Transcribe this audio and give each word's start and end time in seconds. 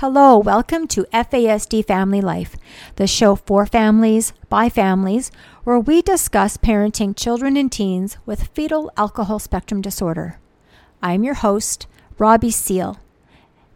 Hello, 0.00 0.38
welcome 0.38 0.86
to 0.86 1.08
FASD 1.12 1.84
Family 1.84 2.20
Life, 2.20 2.54
the 2.94 3.08
show 3.08 3.34
for 3.34 3.66
families, 3.66 4.32
by 4.48 4.68
families, 4.68 5.32
where 5.64 5.80
we 5.80 6.02
discuss 6.02 6.56
parenting 6.56 7.16
children 7.16 7.56
and 7.56 7.72
teens 7.72 8.16
with 8.24 8.46
fetal 8.54 8.92
alcohol 8.96 9.40
spectrum 9.40 9.80
disorder. 9.80 10.38
I'm 11.02 11.24
your 11.24 11.34
host, 11.34 11.88
Robbie 12.16 12.52
Seal, 12.52 13.00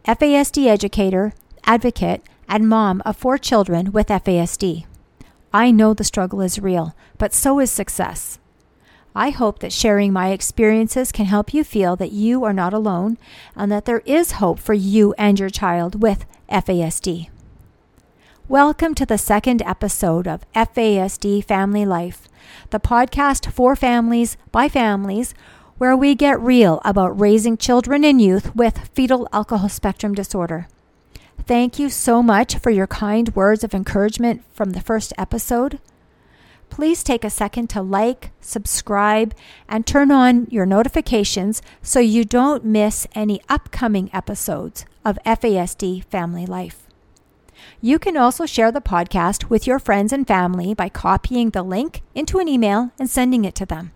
FASD 0.04 0.68
educator, 0.68 1.32
advocate, 1.64 2.22
and 2.48 2.68
mom 2.68 3.02
of 3.04 3.16
four 3.16 3.36
children 3.36 3.90
with 3.90 4.06
FASD. 4.06 4.86
I 5.52 5.72
know 5.72 5.92
the 5.92 6.04
struggle 6.04 6.40
is 6.40 6.60
real, 6.60 6.94
but 7.18 7.34
so 7.34 7.58
is 7.58 7.72
success. 7.72 8.38
I 9.14 9.28
hope 9.28 9.58
that 9.58 9.74
sharing 9.74 10.10
my 10.10 10.30
experiences 10.30 11.12
can 11.12 11.26
help 11.26 11.52
you 11.52 11.64
feel 11.64 11.96
that 11.96 12.12
you 12.12 12.44
are 12.44 12.52
not 12.54 12.72
alone 12.72 13.18
and 13.54 13.70
that 13.70 13.84
there 13.84 14.00
is 14.06 14.32
hope 14.32 14.58
for 14.58 14.72
you 14.72 15.12
and 15.18 15.38
your 15.38 15.50
child 15.50 16.00
with 16.00 16.24
FASD. 16.48 17.28
Welcome 18.48 18.94
to 18.94 19.04
the 19.04 19.18
second 19.18 19.60
episode 19.62 20.26
of 20.26 20.50
FASD 20.54 21.44
Family 21.44 21.84
Life, 21.84 22.26
the 22.70 22.80
podcast 22.80 23.52
for 23.52 23.76
families 23.76 24.38
by 24.50 24.70
families 24.70 25.34
where 25.76 25.94
we 25.96 26.14
get 26.14 26.40
real 26.40 26.80
about 26.82 27.20
raising 27.20 27.58
children 27.58 28.06
and 28.06 28.18
youth 28.18 28.56
with 28.56 28.88
fetal 28.94 29.28
alcohol 29.30 29.68
spectrum 29.68 30.14
disorder. 30.14 30.68
Thank 31.46 31.78
you 31.78 31.90
so 31.90 32.22
much 32.22 32.56
for 32.56 32.70
your 32.70 32.86
kind 32.86 33.34
words 33.36 33.62
of 33.62 33.74
encouragement 33.74 34.42
from 34.54 34.70
the 34.70 34.80
first 34.80 35.12
episode 35.18 35.80
please 36.72 37.04
take 37.04 37.22
a 37.22 37.28
second 37.28 37.68
to 37.68 37.82
like, 37.82 38.30
subscribe, 38.40 39.34
and 39.68 39.86
turn 39.86 40.10
on 40.10 40.46
your 40.50 40.64
notifications 40.64 41.60
so 41.82 42.00
you 42.00 42.24
don't 42.24 42.64
miss 42.64 43.06
any 43.14 43.42
upcoming 43.46 44.08
episodes 44.10 44.86
of 45.04 45.18
FASD 45.26 46.02
Family 46.04 46.46
Life. 46.46 46.88
You 47.82 47.98
can 47.98 48.16
also 48.16 48.46
share 48.46 48.72
the 48.72 48.80
podcast 48.80 49.50
with 49.50 49.66
your 49.66 49.78
friends 49.78 50.14
and 50.14 50.26
family 50.26 50.72
by 50.72 50.88
copying 50.88 51.50
the 51.50 51.62
link 51.62 52.00
into 52.14 52.38
an 52.38 52.48
email 52.48 52.90
and 52.98 53.10
sending 53.10 53.44
it 53.44 53.54
to 53.56 53.66
them. 53.66 53.92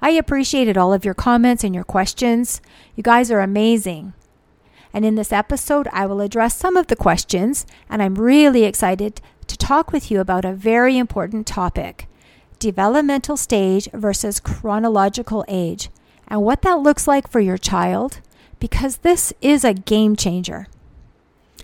I 0.00 0.12
appreciated 0.12 0.78
all 0.78 0.94
of 0.94 1.04
your 1.04 1.12
comments 1.12 1.64
and 1.64 1.74
your 1.74 1.84
questions. 1.84 2.62
You 2.96 3.02
guys 3.02 3.30
are 3.30 3.40
amazing. 3.40 4.14
And 4.92 5.04
in 5.04 5.14
this 5.14 5.32
episode, 5.32 5.88
I 5.92 6.06
will 6.06 6.20
address 6.20 6.56
some 6.56 6.76
of 6.76 6.88
the 6.88 6.96
questions, 6.96 7.66
and 7.88 8.02
I'm 8.02 8.16
really 8.16 8.64
excited 8.64 9.20
to 9.46 9.56
talk 9.56 9.92
with 9.92 10.10
you 10.10 10.20
about 10.20 10.44
a 10.44 10.52
very 10.52 10.98
important 10.98 11.46
topic 11.46 12.06
developmental 12.58 13.36
stage 13.36 13.88
versus 13.92 14.38
chronological 14.38 15.44
age, 15.48 15.90
and 16.28 16.42
what 16.42 16.62
that 16.62 16.78
looks 16.78 17.08
like 17.08 17.28
for 17.28 17.40
your 17.40 17.58
child, 17.58 18.20
because 18.60 18.98
this 18.98 19.32
is 19.40 19.64
a 19.64 19.74
game 19.74 20.14
changer. 20.14 20.68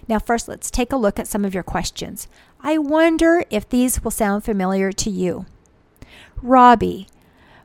Now, 0.09 0.19
first, 0.19 0.48
let's 0.48 0.73
take 0.73 0.92
a 0.92 0.97
look 0.97 1.20
at 1.20 1.29
some 1.29 1.45
of 1.45 1.55
your 1.55 1.63
questions. 1.63 2.27
I 2.61 2.79
wonder 2.79 3.45
if 3.48 3.69
these 3.69 4.03
will 4.03 4.11
sound 4.11 4.42
familiar 4.42 4.91
to 4.91 5.09
you. 5.09 5.47
Robbie, 6.42 7.07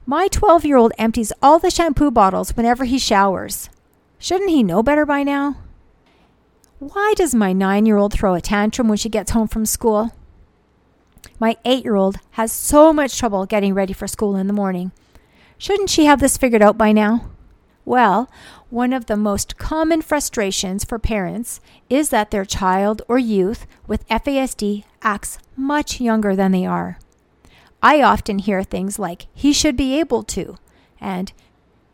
my 0.05 0.27
12 0.27 0.65
year 0.65 0.77
old 0.77 0.93
empties 0.99 1.33
all 1.41 1.57
the 1.57 1.71
shampoo 1.71 2.11
bottles 2.11 2.55
whenever 2.55 2.83
he 2.83 2.99
showers. 2.99 3.69
Shouldn't 4.23 4.51
he 4.51 4.63
know 4.63 4.81
better 4.81 5.05
by 5.05 5.23
now? 5.23 5.57
Why 6.79 7.13
does 7.17 7.35
my 7.35 7.51
nine 7.51 7.85
year 7.85 7.97
old 7.97 8.13
throw 8.13 8.35
a 8.35 8.39
tantrum 8.39 8.87
when 8.87 8.97
she 8.97 9.09
gets 9.09 9.31
home 9.31 9.49
from 9.49 9.65
school? 9.65 10.11
My 11.41 11.57
eight 11.65 11.83
year 11.83 11.97
old 11.97 12.15
has 12.31 12.49
so 12.49 12.93
much 12.93 13.19
trouble 13.19 13.45
getting 13.45 13.73
ready 13.73 13.91
for 13.91 14.07
school 14.07 14.37
in 14.37 14.47
the 14.47 14.53
morning. 14.53 14.93
Shouldn't 15.57 15.89
she 15.89 16.05
have 16.05 16.21
this 16.21 16.37
figured 16.37 16.61
out 16.61 16.77
by 16.77 16.93
now? 16.93 17.31
Well, 17.83 18.31
one 18.69 18.93
of 18.93 19.07
the 19.07 19.17
most 19.17 19.57
common 19.57 20.01
frustrations 20.01 20.85
for 20.85 20.97
parents 20.97 21.59
is 21.89 22.07
that 22.11 22.31
their 22.31 22.45
child 22.45 23.01
or 23.09 23.19
youth 23.19 23.67
with 23.87 24.07
FASD 24.07 24.85
acts 25.01 25.37
much 25.57 25.99
younger 25.99 26.33
than 26.33 26.53
they 26.53 26.65
are. 26.65 26.97
I 27.81 28.01
often 28.01 28.39
hear 28.39 28.63
things 28.63 28.97
like, 28.97 29.27
he 29.33 29.51
should 29.51 29.75
be 29.75 29.99
able 29.99 30.23
to, 30.23 30.55
and 31.01 31.33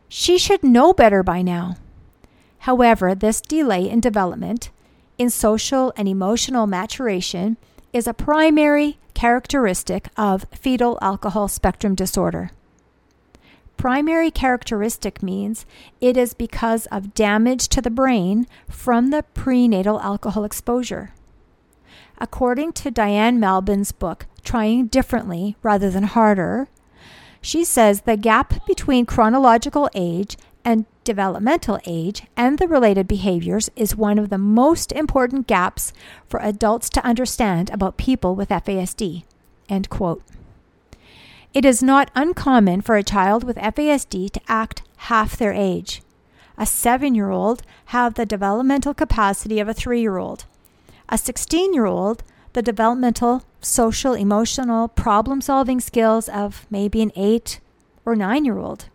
she 0.08 0.38
should 0.38 0.62
know 0.62 0.92
better 0.92 1.24
by 1.24 1.42
now. 1.42 1.74
However, 2.60 3.14
this 3.14 3.40
delay 3.40 3.88
in 3.88 4.00
development 4.00 4.70
in 5.18 5.30
social 5.30 5.92
and 5.96 6.06
emotional 6.06 6.66
maturation 6.66 7.56
is 7.92 8.06
a 8.06 8.14
primary 8.14 8.98
characteristic 9.14 10.08
of 10.16 10.46
fetal 10.54 10.98
alcohol 11.02 11.48
spectrum 11.48 11.94
disorder. 11.94 12.50
Primary 13.76 14.30
characteristic 14.30 15.22
means 15.22 15.64
it 16.02 16.18
is 16.18 16.34
because 16.34 16.84
of 16.86 17.14
damage 17.14 17.68
to 17.68 17.80
the 17.80 17.90
brain 17.90 18.46
from 18.68 19.08
the 19.08 19.22
prenatal 19.32 19.98
alcohol 20.00 20.44
exposure. 20.44 21.14
According 22.18 22.74
to 22.74 22.90
Diane 22.90 23.40
Malbin's 23.40 23.92
book, 23.92 24.26
Trying 24.44 24.88
Differently 24.88 25.56
Rather 25.62 25.88
Than 25.88 26.04
Harder, 26.04 26.68
she 27.40 27.64
says 27.64 28.02
the 28.02 28.18
gap 28.18 28.66
between 28.66 29.06
chronological 29.06 29.88
age 29.94 30.36
and 30.62 30.84
developmental 31.10 31.80
age 31.86 32.22
and 32.36 32.60
the 32.60 32.68
related 32.68 33.08
behaviors 33.08 33.68
is 33.74 33.96
one 33.96 34.16
of 34.16 34.28
the 34.28 34.38
most 34.38 34.92
important 34.92 35.48
gaps 35.48 35.92
for 36.28 36.38
adults 36.40 36.88
to 36.88 37.04
understand 37.04 37.68
about 37.70 37.96
people 37.96 38.36
with 38.36 38.48
FASD. 38.48 39.24
End 39.68 39.90
quote. 39.90 40.22
It 41.52 41.64
is 41.64 41.82
not 41.82 42.12
uncommon 42.14 42.82
for 42.82 42.94
a 42.94 43.02
child 43.02 43.42
with 43.42 43.56
FASD 43.56 44.30
to 44.30 44.40
act 44.46 44.82
half 45.10 45.36
their 45.36 45.52
age. 45.52 46.00
A 46.56 46.64
seven 46.64 47.16
year 47.16 47.30
old 47.30 47.62
have 47.86 48.14
the 48.14 48.24
developmental 48.24 48.94
capacity 48.94 49.58
of 49.58 49.68
a 49.68 49.74
three 49.74 50.00
year 50.00 50.18
old. 50.18 50.44
A 51.08 51.18
16 51.18 51.74
year 51.74 51.86
old, 51.86 52.22
the 52.52 52.62
developmental, 52.62 53.42
social, 53.60 54.14
emotional, 54.14 54.86
problem 54.86 55.40
solving 55.40 55.80
skills 55.80 56.28
of 56.28 56.68
maybe 56.70 57.02
an 57.02 57.10
eight 57.16 57.58
or 58.04 58.14
nine 58.14 58.44
year 58.44 58.58
old. 58.58 58.89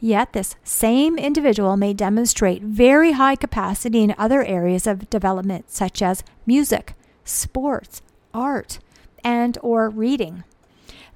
Yet, 0.00 0.32
this 0.32 0.54
same 0.62 1.18
individual 1.18 1.76
may 1.76 1.92
demonstrate 1.92 2.62
very 2.62 3.12
high 3.12 3.36
capacity 3.36 4.02
in 4.02 4.14
other 4.16 4.44
areas 4.44 4.86
of 4.86 5.10
development, 5.10 5.70
such 5.70 6.02
as 6.02 6.22
music, 6.46 6.94
sports, 7.24 8.00
art, 8.32 8.78
and 9.24 9.58
or 9.60 9.88
reading. 9.88 10.44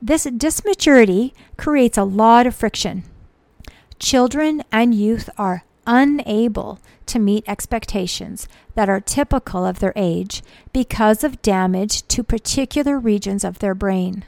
This 0.00 0.26
dysmaturity 0.26 1.32
creates 1.56 1.97
a 1.97 2.04
lot 2.04 2.47
of 2.47 2.56
friction. 2.56 3.04
Children 4.00 4.65
and 4.72 4.93
youth 4.94 5.31
are 5.38 5.62
unable 5.87 6.81
to 7.06 7.20
meet 7.20 7.44
expectations 7.47 8.49
that 8.75 8.88
are 8.88 9.00
typical 9.00 9.64
of 9.64 9.78
their 9.78 9.93
age 9.94 10.43
because 10.72 11.22
of 11.22 11.43
damage 11.43 12.06
to 12.09 12.25
particular 12.25 12.99
regions 12.99 13.44
of 13.44 13.60
their 13.60 13.75
brain. 13.75 14.25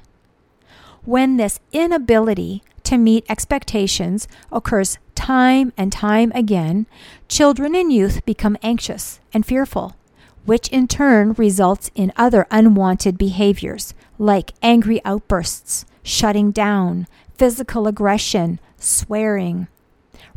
When 1.04 1.36
this 1.36 1.58
inability 1.72 2.62
to 2.84 2.98
meet 2.98 3.24
expectations 3.28 4.28
occurs 4.52 4.98
time 5.14 5.72
and 5.76 5.92
time 5.92 6.32
again, 6.34 6.86
children 7.28 7.74
and 7.74 7.92
youth 7.92 8.24
become 8.24 8.56
anxious 8.62 9.20
and 9.32 9.44
fearful, 9.44 9.96
which 10.44 10.68
in 10.68 10.86
turn 10.86 11.32
results 11.32 11.90
in 11.94 12.12
other 12.16 12.46
unwanted 12.50 13.18
behaviors 13.18 13.94
like 14.18 14.52
angry 14.62 15.00
outbursts, 15.04 15.84
shutting 16.02 16.50
down, 16.50 17.06
physical 17.36 17.86
aggression, 17.86 18.60
swearing, 18.78 19.66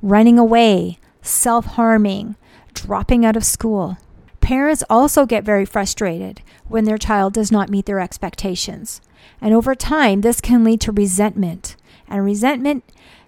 running 0.02 0.40
away, 0.40 0.98
self 1.22 1.66
harming, 1.66 2.36
dropping 2.74 3.26
out 3.26 3.36
of 3.36 3.46
school. 3.46 3.98
Parents 4.42 4.84
also 4.90 5.26
get 5.26 5.44
very 5.44 5.66
frustrated 5.66 6.42
when 6.68 6.86
their 6.86 6.98
child 6.98 7.34
does 7.34 7.52
not 7.52 7.70
meet 7.70 7.86
their 7.86 8.00
expectations. 8.00 9.02
And 9.42 9.54
over 9.54 9.76
time, 9.76 10.22
this 10.22 10.42
can 10.42 10.64
lead 10.64 10.82
to 10.82 10.92
resentment, 10.92 11.76
and 12.08 12.24
resentment 12.24 12.84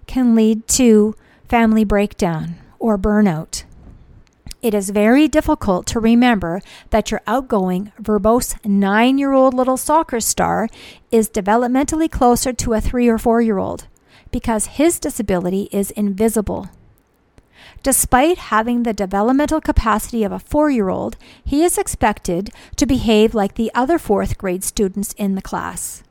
can 0.06 0.34
lead 0.34 0.66
to 0.68 1.14
family 1.48 1.84
breakdown 1.84 2.56
or 2.78 2.98
burnout. 2.98 3.64
It 4.62 4.74
is 4.74 4.90
very 4.90 5.26
difficult 5.26 5.86
to 5.86 6.00
remember 6.00 6.60
that 6.90 7.10
your 7.10 7.22
outgoing, 7.26 7.92
verbose 8.00 8.62
nine 8.64 9.16
year 9.16 9.32
old 9.32 9.54
little 9.54 9.78
soccer 9.78 10.20
star 10.20 10.68
is 11.10 11.30
developmentally 11.30 12.10
closer 12.10 12.52
to 12.52 12.74
a 12.74 12.80
three 12.80 13.08
or 13.08 13.16
four 13.16 13.40
year 13.40 13.58
old 13.58 13.86
because 14.30 14.76
his 14.76 15.00
disability 15.00 15.68
is 15.72 15.90
invisible. 15.92 16.68
Despite 17.82 18.36
having 18.36 18.82
the 18.82 18.92
developmental 18.92 19.60
capacity 19.62 20.24
of 20.24 20.32
a 20.32 20.38
four 20.38 20.70
year 20.70 20.90
old, 20.90 21.16
he 21.42 21.64
is 21.64 21.78
expected 21.78 22.50
to 22.76 22.84
behave 22.84 23.34
like 23.34 23.54
the 23.54 23.70
other 23.74 23.98
fourth 23.98 24.36
grade 24.36 24.62
students 24.62 25.14
in 25.14 25.34
the 25.36 25.42
class. 25.42 26.02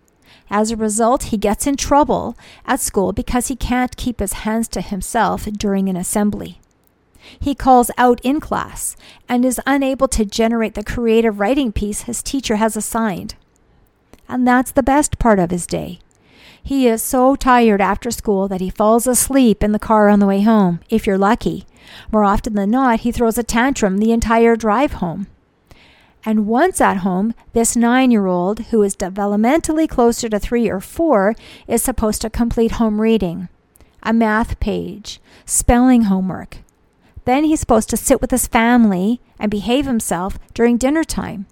As 0.50 0.72
a 0.72 0.76
result, 0.76 1.24
he 1.24 1.38
gets 1.38 1.68
in 1.68 1.78
trouble 1.78 2.36
at 2.66 2.80
school 2.80 3.14
because 3.14 3.48
he 3.48 3.56
can't 3.56 3.96
keep 3.98 4.20
his 4.20 4.34
hands 4.34 4.68
to 4.70 4.82
himself 4.82 5.46
during 5.46 5.90
an 5.90 5.96
assembly. 5.96 6.60
He 7.40 7.54
calls 7.54 7.92
out 7.98 8.20
in 8.24 8.40
class 8.40 8.96
and 9.28 9.46
is 9.46 9.62
unable 9.68 10.08
to 10.10 10.26
generate 10.26 10.74
the 10.74 10.84
creative 10.84 11.40
writing 11.40 11.72
piece 11.72 12.04
his 12.04 12.24
teacher 12.24 12.56
has 12.56 12.76
assigned. 12.76 13.36
And 14.28 14.48
that's 14.48 14.72
the 14.72 14.84
best 14.84 15.20
part 15.20 15.40
of 15.40 15.52
his 15.52 15.68
day. 15.68 16.00
He 16.62 16.88
is 16.88 17.02
so 17.02 17.36
tired 17.36 17.82
after 17.82 18.12
school 18.12 18.48
that 18.48 18.62
he 18.62 18.70
falls 18.70 19.08
asleep 19.08 19.64
in 19.64 19.72
the 19.72 19.80
car 19.80 20.10
on 20.10 20.20
the 20.20 20.28
way 20.28 20.42
home, 20.42 20.80
if 20.90 21.08
you're 21.08 21.18
lucky, 21.18 21.66
More 22.12 22.24
often 22.24 22.54
than 22.54 22.72
not, 22.72 23.02
he 23.02 23.12
throws 23.12 23.38
a 23.38 23.44
tantrum 23.44 23.98
the 23.98 24.12
entire 24.12 24.56
drive 24.56 24.94
home. 24.94 25.28
And 26.26 26.48
once 26.48 26.82
at 26.82 26.98
home, 26.98 27.34
this 27.54 27.76
nine 27.76 28.12
year 28.12 28.26
old, 28.26 28.60
who 28.66 28.84
is 28.84 28.96
developmentally 28.96 29.88
closer 29.88 30.28
to 30.30 30.40
three 30.40 30.70
or 30.70 30.80
four, 30.80 31.36
is 31.68 31.82
supposed 31.82 32.22
to 32.22 32.30
complete 32.30 32.74
home 32.74 33.00
reading, 33.00 33.48
a 34.04 34.12
math 34.12 34.60
page, 34.60 35.22
spelling 35.46 36.04
homework. 36.04 36.58
Then 37.26 37.44
he's 37.44 37.60
supposed 37.60 37.90
to 37.92 37.98
sit 37.98 38.22
with 38.22 38.32
his 38.32 38.48
family 38.48 39.22
and 39.40 39.50
behave 39.52 39.86
himself 39.86 40.38
during 40.54 40.78
dinner 40.78 41.04
time. 41.04 41.46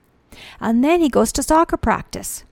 And 0.59 0.83
then 0.83 1.01
he 1.01 1.09
goes 1.09 1.31
to 1.33 1.43
soccer 1.43 1.77
practice. 1.77 2.43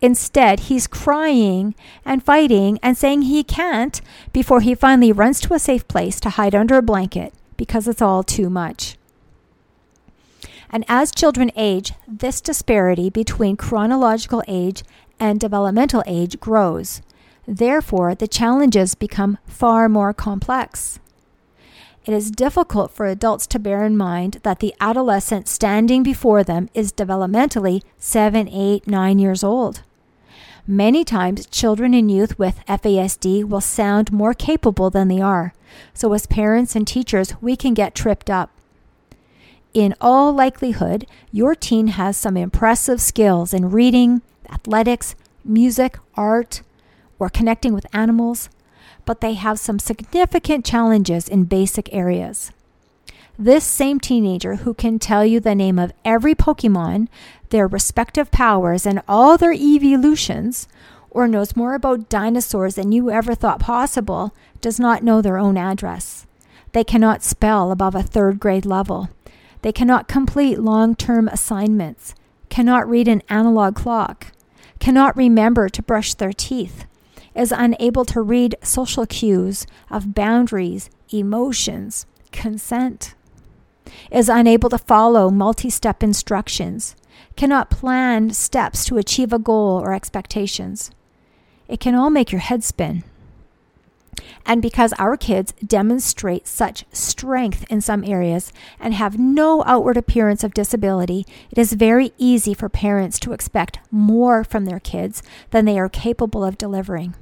Instead, 0.00 0.60
he's 0.60 0.86
crying 0.86 1.74
and 2.04 2.24
fighting 2.24 2.78
and 2.82 2.96
saying 2.96 3.22
he 3.22 3.44
can't 3.44 4.00
before 4.32 4.60
he 4.60 4.74
finally 4.74 5.12
runs 5.12 5.40
to 5.40 5.54
a 5.54 5.58
safe 5.58 5.86
place 5.88 6.18
to 6.20 6.30
hide 6.30 6.54
under 6.54 6.78
a 6.78 6.82
blanket 6.82 7.34
because 7.56 7.86
it's 7.86 8.00
all 8.00 8.22
too 8.22 8.48
much. 8.48 8.96
And 10.72 10.84
as 10.88 11.10
children 11.10 11.50
age, 11.56 11.92
this 12.06 12.40
disparity 12.40 13.10
between 13.10 13.56
chronological 13.56 14.42
age 14.46 14.84
and 15.18 15.40
developmental 15.40 16.02
age 16.06 16.38
grows. 16.38 17.02
Therefore, 17.46 18.14
the 18.14 18.28
challenges 18.28 18.94
become 18.94 19.38
far 19.46 19.88
more 19.88 20.14
complex. 20.14 21.00
It 22.06 22.14
is 22.14 22.30
difficult 22.30 22.92
for 22.92 23.06
adults 23.06 23.46
to 23.48 23.58
bear 23.58 23.84
in 23.84 23.96
mind 23.96 24.40
that 24.42 24.60
the 24.60 24.74
adolescent 24.80 25.48
standing 25.48 26.02
before 26.02 26.42
them 26.42 26.70
is 26.72 26.92
developmentally 26.92 27.82
7, 27.98 28.48
8, 28.48 28.86
9 28.86 29.18
years 29.18 29.44
old. 29.44 29.82
Many 30.66 31.04
times, 31.04 31.46
children 31.46 31.92
and 31.94 32.10
youth 32.10 32.38
with 32.38 32.64
FASD 32.66 33.44
will 33.44 33.60
sound 33.60 34.12
more 34.12 34.34
capable 34.34 34.88
than 34.88 35.08
they 35.08 35.20
are. 35.20 35.52
So, 35.92 36.12
as 36.12 36.26
parents 36.26 36.76
and 36.76 36.86
teachers, 36.86 37.34
we 37.40 37.56
can 37.56 37.74
get 37.74 37.94
tripped 37.94 38.30
up. 38.30 38.50
In 39.72 39.94
all 40.00 40.32
likelihood, 40.32 41.06
your 41.30 41.54
teen 41.54 41.88
has 41.88 42.16
some 42.16 42.36
impressive 42.36 43.00
skills 43.00 43.54
in 43.54 43.70
reading, 43.70 44.22
athletics, 44.50 45.14
music, 45.44 45.96
art, 46.16 46.62
or 47.20 47.28
connecting 47.28 47.72
with 47.72 47.86
animals, 47.94 48.48
but 49.04 49.20
they 49.20 49.34
have 49.34 49.60
some 49.60 49.78
significant 49.78 50.64
challenges 50.64 51.28
in 51.28 51.44
basic 51.44 51.92
areas. 51.94 52.50
This 53.38 53.64
same 53.64 54.00
teenager 54.00 54.56
who 54.56 54.74
can 54.74 54.98
tell 54.98 55.24
you 55.24 55.38
the 55.38 55.54
name 55.54 55.78
of 55.78 55.92
every 56.04 56.34
Pokemon 56.34 57.08
their 57.50 57.66
respective 57.66 58.30
powers 58.30 58.86
and 58.86 59.02
all 59.08 59.36
their 59.36 59.52
evolutions, 59.52 60.68
or 61.10 61.26
knows 61.26 61.56
more 61.56 61.74
about 61.74 62.08
dinosaurs 62.08 62.76
than 62.76 62.92
you 62.92 63.10
ever 63.10 63.34
thought 63.34 63.58
possible, 63.58 64.34
does 64.60 64.78
not 64.78 65.02
know 65.02 65.20
their 65.20 65.38
own 65.38 65.56
address. 65.56 66.26
They 66.72 66.84
cannot 66.84 67.24
spell 67.24 67.72
above 67.72 67.94
a 67.94 68.02
third 68.02 68.38
grade 68.38 68.64
level. 68.64 69.08
They 69.62 69.72
cannot 69.72 70.08
complete 70.08 70.58
long 70.58 70.94
term 70.94 71.28
assignments, 71.28 72.14
cannot 72.48 72.88
read 72.88 73.08
an 73.08 73.22
analog 73.28 73.74
clock, 73.74 74.28
cannot 74.78 75.16
remember 75.16 75.68
to 75.68 75.82
brush 75.82 76.14
their 76.14 76.32
teeth, 76.32 76.86
is 77.34 77.52
unable 77.52 78.04
to 78.06 78.22
read 78.22 78.56
social 78.62 79.06
cues 79.06 79.66
of 79.90 80.14
boundaries, 80.14 80.90
emotions, 81.10 82.06
consent, 82.32 83.14
is 84.10 84.28
unable 84.28 84.70
to 84.70 84.78
follow 84.78 85.30
multi 85.30 85.70
step 85.70 86.02
instructions, 86.02 86.96
cannot 87.36 87.70
plan 87.70 88.30
steps 88.30 88.84
to 88.86 88.98
achieve 88.98 89.32
a 89.32 89.38
goal 89.38 89.80
or 89.80 89.92
expectations. 89.92 90.90
It 91.68 91.80
can 91.80 91.94
all 91.94 92.10
make 92.10 92.32
your 92.32 92.40
head 92.40 92.64
spin. 92.64 93.04
And 94.46 94.62
because 94.62 94.92
our 94.98 95.16
kids 95.16 95.52
demonstrate 95.64 96.46
such 96.46 96.84
strength 96.92 97.64
in 97.70 97.80
some 97.80 98.04
areas 98.04 98.52
and 98.78 98.94
have 98.94 99.18
no 99.18 99.62
outward 99.64 99.96
appearance 99.96 100.44
of 100.44 100.54
disability, 100.54 101.26
it 101.50 101.58
is 101.58 101.72
very 101.72 102.12
easy 102.18 102.54
for 102.54 102.68
parents 102.68 103.18
to 103.20 103.32
expect 103.32 103.78
more 103.90 104.44
from 104.44 104.64
their 104.64 104.80
kids 104.80 105.22
than 105.50 105.64
they 105.64 105.78
are 105.78 105.88
capable 105.88 106.44
of 106.44 106.58
delivering. 106.58 107.14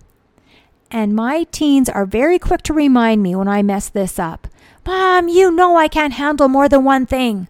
And 0.90 1.14
my 1.14 1.44
teens 1.50 1.88
are 1.88 2.06
very 2.06 2.38
quick 2.38 2.62
to 2.62 2.72
remind 2.72 3.22
me 3.22 3.36
when 3.36 3.48
I 3.48 3.62
mess 3.62 3.88
this 3.88 4.18
up. 4.18 4.48
Mom, 4.86 5.28
you 5.28 5.50
know 5.50 5.76
I 5.76 5.88
can't 5.88 6.14
handle 6.14 6.48
more 6.48 6.68
than 6.68 6.82
one 6.82 7.04
thing 7.04 7.48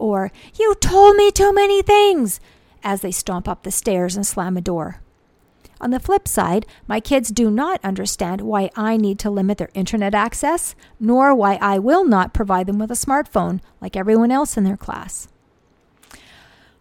or 0.00 0.32
You 0.58 0.74
told 0.76 1.16
me 1.16 1.30
too 1.30 1.52
many 1.52 1.82
things 1.82 2.40
as 2.82 3.02
they 3.02 3.12
stomp 3.12 3.46
up 3.46 3.62
the 3.62 3.70
stairs 3.70 4.16
and 4.16 4.26
slam 4.26 4.56
a 4.56 4.60
door. 4.60 5.00
On 5.80 5.90
the 5.90 6.00
flip 6.00 6.28
side, 6.28 6.66
my 6.86 7.00
kids 7.00 7.30
do 7.30 7.50
not 7.50 7.82
understand 7.82 8.42
why 8.42 8.70
I 8.76 8.96
need 8.96 9.18
to 9.20 9.30
limit 9.30 9.58
their 9.58 9.70
internet 9.72 10.14
access, 10.14 10.74
nor 10.98 11.34
why 11.34 11.58
I 11.60 11.78
will 11.78 12.04
not 12.04 12.34
provide 12.34 12.66
them 12.66 12.78
with 12.78 12.90
a 12.90 12.94
smartphone 12.94 13.60
like 13.80 13.96
everyone 13.96 14.30
else 14.30 14.56
in 14.56 14.64
their 14.64 14.76
class. 14.76 15.28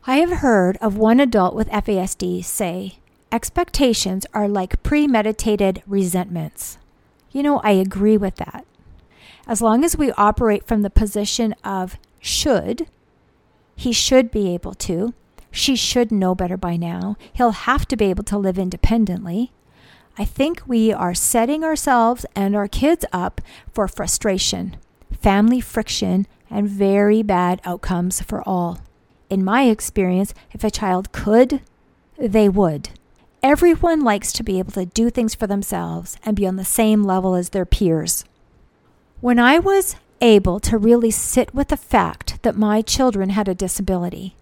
I 0.05 0.17
have 0.17 0.39
heard 0.39 0.77
of 0.81 0.97
one 0.97 1.19
adult 1.19 1.55
with 1.55 1.69
FASD 1.69 2.43
say, 2.43 2.99
expectations 3.31 4.25
are 4.33 4.47
like 4.47 4.83
premeditated 4.83 5.81
resentments. 5.87 6.77
You 7.31 7.43
know, 7.43 7.59
I 7.59 7.71
agree 7.71 8.17
with 8.17 8.35
that. 8.35 8.65
As 9.47 9.61
long 9.61 9.83
as 9.83 9.97
we 9.97 10.11
operate 10.13 10.67
from 10.67 10.81
the 10.81 10.89
position 10.89 11.55
of 11.63 11.97
should, 12.19 12.87
he 13.75 13.93
should 13.93 14.29
be 14.29 14.53
able 14.53 14.73
to. 14.73 15.13
She 15.51 15.75
should 15.75 16.11
know 16.11 16.35
better 16.35 16.57
by 16.57 16.77
now. 16.77 17.15
He'll 17.33 17.51
have 17.51 17.87
to 17.87 17.97
be 17.97 18.05
able 18.05 18.23
to 18.25 18.37
live 18.37 18.57
independently. 18.57 19.51
I 20.17 20.25
think 20.25 20.63
we 20.67 20.91
are 20.91 21.13
setting 21.13 21.63
ourselves 21.63 22.25
and 22.35 22.55
our 22.55 22.67
kids 22.67 23.05
up 23.13 23.41
for 23.73 23.87
frustration, 23.87 24.77
family 25.11 25.61
friction, 25.61 26.27
and 26.49 26.67
very 26.67 27.23
bad 27.23 27.61
outcomes 27.63 28.21
for 28.21 28.47
all. 28.47 28.79
In 29.29 29.43
my 29.43 29.63
experience, 29.63 30.33
if 30.51 30.63
a 30.63 30.71
child 30.71 31.11
could, 31.11 31.61
they 32.17 32.49
would. 32.49 32.89
Everyone 33.41 34.03
likes 34.03 34.33
to 34.33 34.43
be 34.43 34.59
able 34.59 34.73
to 34.73 34.87
do 34.87 35.09
things 35.09 35.33
for 35.33 35.47
themselves 35.47 36.17
and 36.25 36.35
be 36.35 36.45
on 36.45 36.57
the 36.57 36.65
same 36.65 37.03
level 37.03 37.35
as 37.35 37.49
their 37.49 37.65
peers. 37.65 38.25
When 39.21 39.39
I 39.39 39.59
was 39.59 39.95
able 40.19 40.59
to 40.61 40.77
really 40.77 41.11
sit 41.11 41.53
with 41.53 41.69
the 41.69 41.77
fact 41.77 42.41
that 42.43 42.57
my 42.57 42.81
children 42.81 43.29
had 43.29 43.47
a 43.47 43.55
disability, 43.55 44.35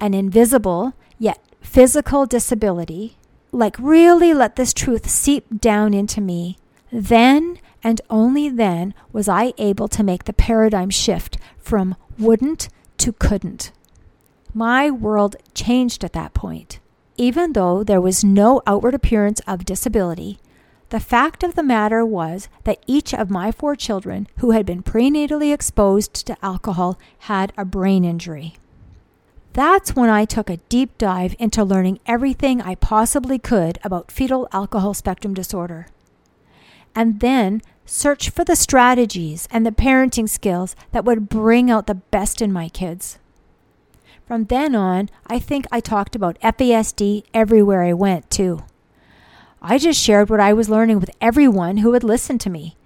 an 0.00 0.14
invisible 0.14 0.94
yet 1.18 1.38
physical 1.60 2.26
disability, 2.26 3.16
like 3.52 3.76
really 3.78 4.32
let 4.34 4.56
this 4.56 4.72
truth 4.72 5.08
seep 5.08 5.60
down 5.60 5.94
into 5.94 6.20
me, 6.20 6.58
then 6.90 7.58
and 7.82 8.00
only 8.10 8.48
then 8.48 8.94
was 9.12 9.28
I 9.28 9.52
able 9.58 9.88
to 9.88 10.02
make 10.02 10.24
the 10.24 10.32
paradigm 10.32 10.90
shift 10.90 11.38
from 11.58 11.96
wouldn't 12.18 12.68
to 12.98 13.12
couldn't. 13.12 13.72
My 14.52 14.90
world 14.90 15.36
changed 15.54 16.04
at 16.04 16.12
that 16.12 16.34
point. 16.34 16.80
Even 17.16 17.52
though 17.52 17.84
there 17.84 18.00
was 18.00 18.24
no 18.24 18.62
outward 18.66 18.94
appearance 18.94 19.40
of 19.46 19.64
disability, 19.64 20.38
the 20.88 21.00
fact 21.00 21.44
of 21.44 21.54
the 21.54 21.62
matter 21.62 22.04
was 22.04 22.48
that 22.64 22.82
each 22.86 23.14
of 23.14 23.30
my 23.30 23.52
four 23.52 23.76
children 23.76 24.26
who 24.38 24.50
had 24.50 24.66
been 24.66 24.82
prenatally 24.82 25.54
exposed 25.54 26.26
to 26.26 26.36
alcohol 26.44 26.98
had 27.20 27.52
a 27.56 27.64
brain 27.64 28.04
injury. 28.04 28.56
That's 29.52 29.96
when 29.96 30.08
I 30.08 30.24
took 30.24 30.48
a 30.48 30.58
deep 30.68 30.96
dive 30.96 31.34
into 31.38 31.64
learning 31.64 31.98
everything 32.06 32.62
I 32.62 32.76
possibly 32.76 33.38
could 33.38 33.78
about 33.82 34.12
fetal 34.12 34.48
alcohol 34.52 34.94
spectrum 34.94 35.34
disorder. 35.34 35.88
And 36.94 37.20
then 37.20 37.60
search 37.84 38.30
for 38.30 38.44
the 38.44 38.54
strategies 38.54 39.48
and 39.50 39.66
the 39.66 39.72
parenting 39.72 40.28
skills 40.28 40.76
that 40.92 41.04
would 41.04 41.28
bring 41.28 41.70
out 41.70 41.86
the 41.88 41.96
best 41.96 42.40
in 42.40 42.52
my 42.52 42.68
kids. 42.68 43.18
From 44.24 44.44
then 44.44 44.76
on, 44.76 45.10
I 45.26 45.40
think 45.40 45.66
I 45.72 45.80
talked 45.80 46.14
about 46.14 46.40
FASD 46.40 47.24
everywhere 47.34 47.82
I 47.82 47.92
went, 47.92 48.30
too. 48.30 48.62
I 49.60 49.76
just 49.76 50.00
shared 50.00 50.30
what 50.30 50.38
I 50.38 50.52
was 50.52 50.68
learning 50.68 51.00
with 51.00 51.10
everyone 51.20 51.78
who 51.78 51.90
would 51.90 52.04
listen 52.04 52.38
to 52.38 52.50
me 52.50 52.76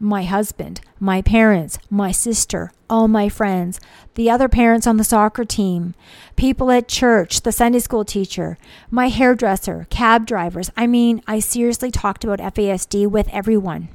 my 0.00 0.24
husband, 0.24 0.80
my 1.00 1.22
parents, 1.22 1.78
my 1.90 2.12
sister, 2.12 2.72
all 2.88 3.08
my 3.08 3.28
friends, 3.28 3.80
the 4.14 4.30
other 4.30 4.48
parents 4.48 4.86
on 4.86 4.96
the 4.96 5.04
soccer 5.04 5.44
team, 5.44 5.94
people 6.36 6.70
at 6.70 6.88
church, 6.88 7.42
the 7.42 7.52
Sunday 7.52 7.78
school 7.78 8.04
teacher, 8.04 8.58
my 8.90 9.08
hairdresser, 9.08 9.86
cab 9.90 10.26
drivers. 10.26 10.70
I 10.76 10.86
mean, 10.86 11.22
I 11.26 11.40
seriously 11.40 11.90
talked 11.90 12.24
about 12.24 12.38
FASD 12.38 13.06
with 13.06 13.28
everyone. 13.32 13.88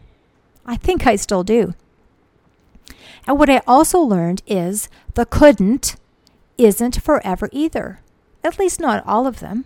I 0.65 0.75
think 0.77 1.05
I 1.05 1.15
still 1.15 1.43
do. 1.43 1.74
And 3.25 3.39
what 3.39 3.50
I 3.50 3.62
also 3.67 4.00
learned 4.00 4.41
is 4.48 4.89
the 5.13 5.25
couldn't 5.25 5.95
isn't 6.57 7.01
forever 7.01 7.50
either, 7.51 8.00
at 8.43 8.60
least 8.60 8.79
not 8.79 9.05
all 9.05 9.25
of 9.25 9.39
them. 9.39 9.65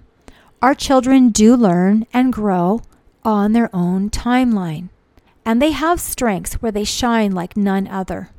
Our 0.61 0.73
children 0.73 1.29
do 1.29 1.55
learn 1.55 2.05
and 2.13 2.33
grow 2.33 2.81
on 3.23 3.53
their 3.53 3.69
own 3.75 4.09
timeline, 4.09 4.89
and 5.47 5.61
they 5.61 5.71
have 5.71 6.01
strengths 6.01 6.55
where 6.55 6.73
they 6.73 6.83
shine 6.83 7.31
like 7.31 7.55
none 7.55 7.87
other. 7.87 8.31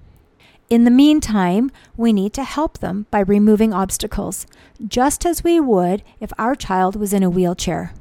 In 0.68 0.84
the 0.84 0.90
meantime, 0.90 1.70
we 1.96 2.12
need 2.12 2.34
to 2.34 2.44
help 2.44 2.78
them 2.78 3.06
by 3.10 3.20
removing 3.20 3.72
obstacles, 3.72 4.46
just 4.86 5.24
as 5.24 5.42
we 5.42 5.58
would 5.58 6.02
if 6.20 6.30
our 6.36 6.54
child 6.54 6.96
was 6.96 7.14
in 7.14 7.22
a 7.22 7.30
wheelchair. 7.30 7.94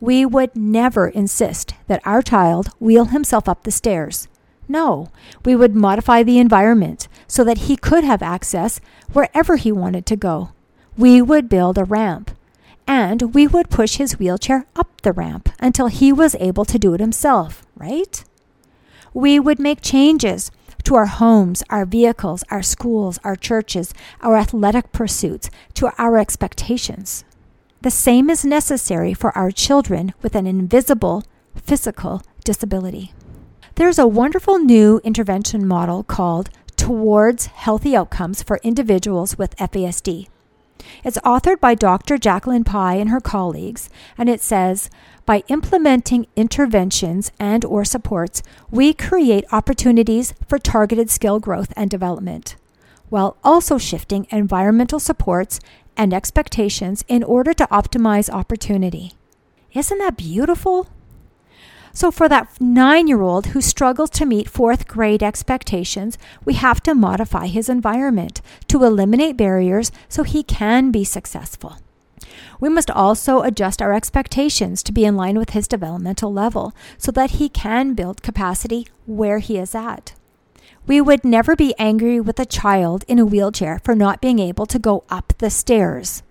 We 0.00 0.26
would 0.26 0.54
never 0.54 1.08
insist 1.08 1.72
that 1.86 2.02
our 2.04 2.20
child 2.20 2.68
wheel 2.78 3.06
himself 3.06 3.48
up 3.48 3.62
the 3.62 3.70
stairs. 3.70 4.28
No, 4.68 5.08
we 5.42 5.56
would 5.56 5.74
modify 5.74 6.22
the 6.22 6.38
environment 6.38 7.08
so 7.26 7.42
that 7.42 7.64
he 7.66 7.74
could 7.74 8.04
have 8.04 8.20
access 8.20 8.82
wherever 9.14 9.56
he 9.56 9.72
wanted 9.72 10.04
to 10.04 10.16
go. 10.16 10.50
We 10.98 11.22
would 11.22 11.48
build 11.48 11.78
a 11.78 11.84
ramp, 11.84 12.32
and 12.86 13.34
we 13.34 13.46
would 13.46 13.70
push 13.70 13.96
his 13.96 14.18
wheelchair 14.18 14.66
up 14.76 15.00
the 15.02 15.12
ramp 15.12 15.48
until 15.58 15.88
he 15.88 16.12
was 16.12 16.34
able 16.36 16.64
to 16.64 16.78
do 16.78 16.94
it 16.94 17.00
himself, 17.00 17.64
right? 17.76 18.24
We 19.12 19.40
would 19.40 19.58
make 19.58 19.80
changes 19.80 20.50
to 20.84 20.94
our 20.94 21.06
homes, 21.06 21.62
our 21.68 21.84
vehicles, 21.84 22.44
our 22.50 22.62
schools, 22.62 23.18
our 23.24 23.34
churches, 23.34 23.92
our 24.20 24.36
athletic 24.36 24.92
pursuits, 24.92 25.50
to 25.74 25.90
our 25.98 26.16
expectations. 26.16 27.24
The 27.82 27.90
same 27.90 28.30
is 28.30 28.44
necessary 28.44 29.12
for 29.12 29.36
our 29.36 29.50
children 29.50 30.14
with 30.22 30.34
an 30.34 30.46
invisible 30.46 31.24
physical 31.54 32.22
disability. 32.44 33.12
There's 33.74 33.98
a 33.98 34.06
wonderful 34.06 34.58
new 34.58 35.00
intervention 35.04 35.66
model 35.66 36.02
called 36.02 36.50
Towards 36.76 37.46
Healthy 37.46 37.96
Outcomes 37.96 38.42
for 38.42 38.60
Individuals 38.62 39.36
with 39.36 39.56
FASD. 39.56 40.28
It's 41.04 41.18
authored 41.18 41.60
by 41.60 41.74
Dr. 41.74 42.18
Jacqueline 42.18 42.64
Pei 42.64 43.00
and 43.00 43.10
her 43.10 43.20
colleagues, 43.20 43.88
and 44.16 44.28
it 44.28 44.40
says, 44.40 44.90
by 45.24 45.42
implementing 45.48 46.26
interventions 46.36 47.32
and 47.40 47.64
or 47.64 47.84
supports, 47.84 48.42
we 48.70 48.94
create 48.94 49.44
opportunities 49.50 50.34
for 50.48 50.58
targeted 50.58 51.10
skill 51.10 51.40
growth 51.40 51.72
and 51.76 51.90
development, 51.90 52.56
while 53.08 53.36
also 53.42 53.76
shifting 53.78 54.26
environmental 54.30 55.00
supports 55.00 55.58
and 55.96 56.14
expectations 56.14 57.04
in 57.08 57.24
order 57.24 57.52
to 57.54 57.66
optimize 57.66 58.30
opportunity. 58.30 59.12
Isn't 59.72 59.98
that 59.98 60.16
beautiful? 60.16 60.88
So, 61.96 62.10
for 62.10 62.28
that 62.28 62.60
nine 62.60 63.08
year 63.08 63.22
old 63.22 63.46
who 63.46 63.62
struggles 63.62 64.10
to 64.10 64.26
meet 64.26 64.50
fourth 64.50 64.86
grade 64.86 65.22
expectations, 65.22 66.18
we 66.44 66.52
have 66.52 66.82
to 66.82 66.94
modify 66.94 67.46
his 67.46 67.70
environment 67.70 68.42
to 68.68 68.84
eliminate 68.84 69.38
barriers 69.38 69.90
so 70.06 70.22
he 70.22 70.42
can 70.42 70.90
be 70.90 71.04
successful. 71.04 71.78
We 72.60 72.68
must 72.68 72.90
also 72.90 73.40
adjust 73.40 73.80
our 73.80 73.94
expectations 73.94 74.82
to 74.82 74.92
be 74.92 75.06
in 75.06 75.16
line 75.16 75.38
with 75.38 75.50
his 75.50 75.66
developmental 75.66 76.30
level 76.30 76.74
so 76.98 77.10
that 77.12 77.40
he 77.40 77.48
can 77.48 77.94
build 77.94 78.20
capacity 78.20 78.86
where 79.06 79.38
he 79.38 79.56
is 79.56 79.74
at. 79.74 80.12
We 80.86 81.00
would 81.00 81.24
never 81.24 81.56
be 81.56 81.74
angry 81.78 82.20
with 82.20 82.38
a 82.38 82.44
child 82.44 83.06
in 83.08 83.18
a 83.18 83.24
wheelchair 83.24 83.80
for 83.82 83.94
not 83.94 84.20
being 84.20 84.38
able 84.38 84.66
to 84.66 84.78
go 84.78 85.04
up 85.08 85.32
the 85.38 85.48
stairs. 85.48 86.22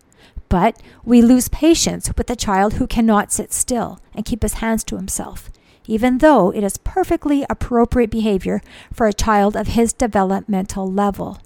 But 0.48 0.79
we 1.03 1.24
lose 1.24 1.50
patience 1.50 2.12
with 2.15 2.29
a 2.29 2.36
child 2.36 2.74
who 2.75 2.86
cannot 2.86 3.31
sit 3.31 3.51
still 3.51 4.00
and 4.13 4.24
keep 4.24 4.43
his 4.43 4.62
hands 4.62 4.84
to 4.84 4.98
himself 4.98 5.50
even 5.88 6.20
though 6.20 6.51
it 6.51 6.63
is 6.63 6.77
perfectly 6.77 7.46
appropriate 7.50 8.10
behavior 8.10 8.62
for 8.92 9.08
a 9.08 9.13
child 9.13 9.56
of 9.56 9.68
his 9.68 9.94
developmental 9.94 10.92
level. 10.92 11.39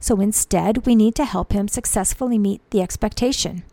So 0.00 0.20
instead, 0.20 0.86
we 0.86 0.94
need 0.94 1.14
to 1.14 1.24
help 1.24 1.52
him 1.52 1.68
successfully 1.68 2.38
meet 2.38 2.60
the 2.70 2.82
expectation. 2.82 3.64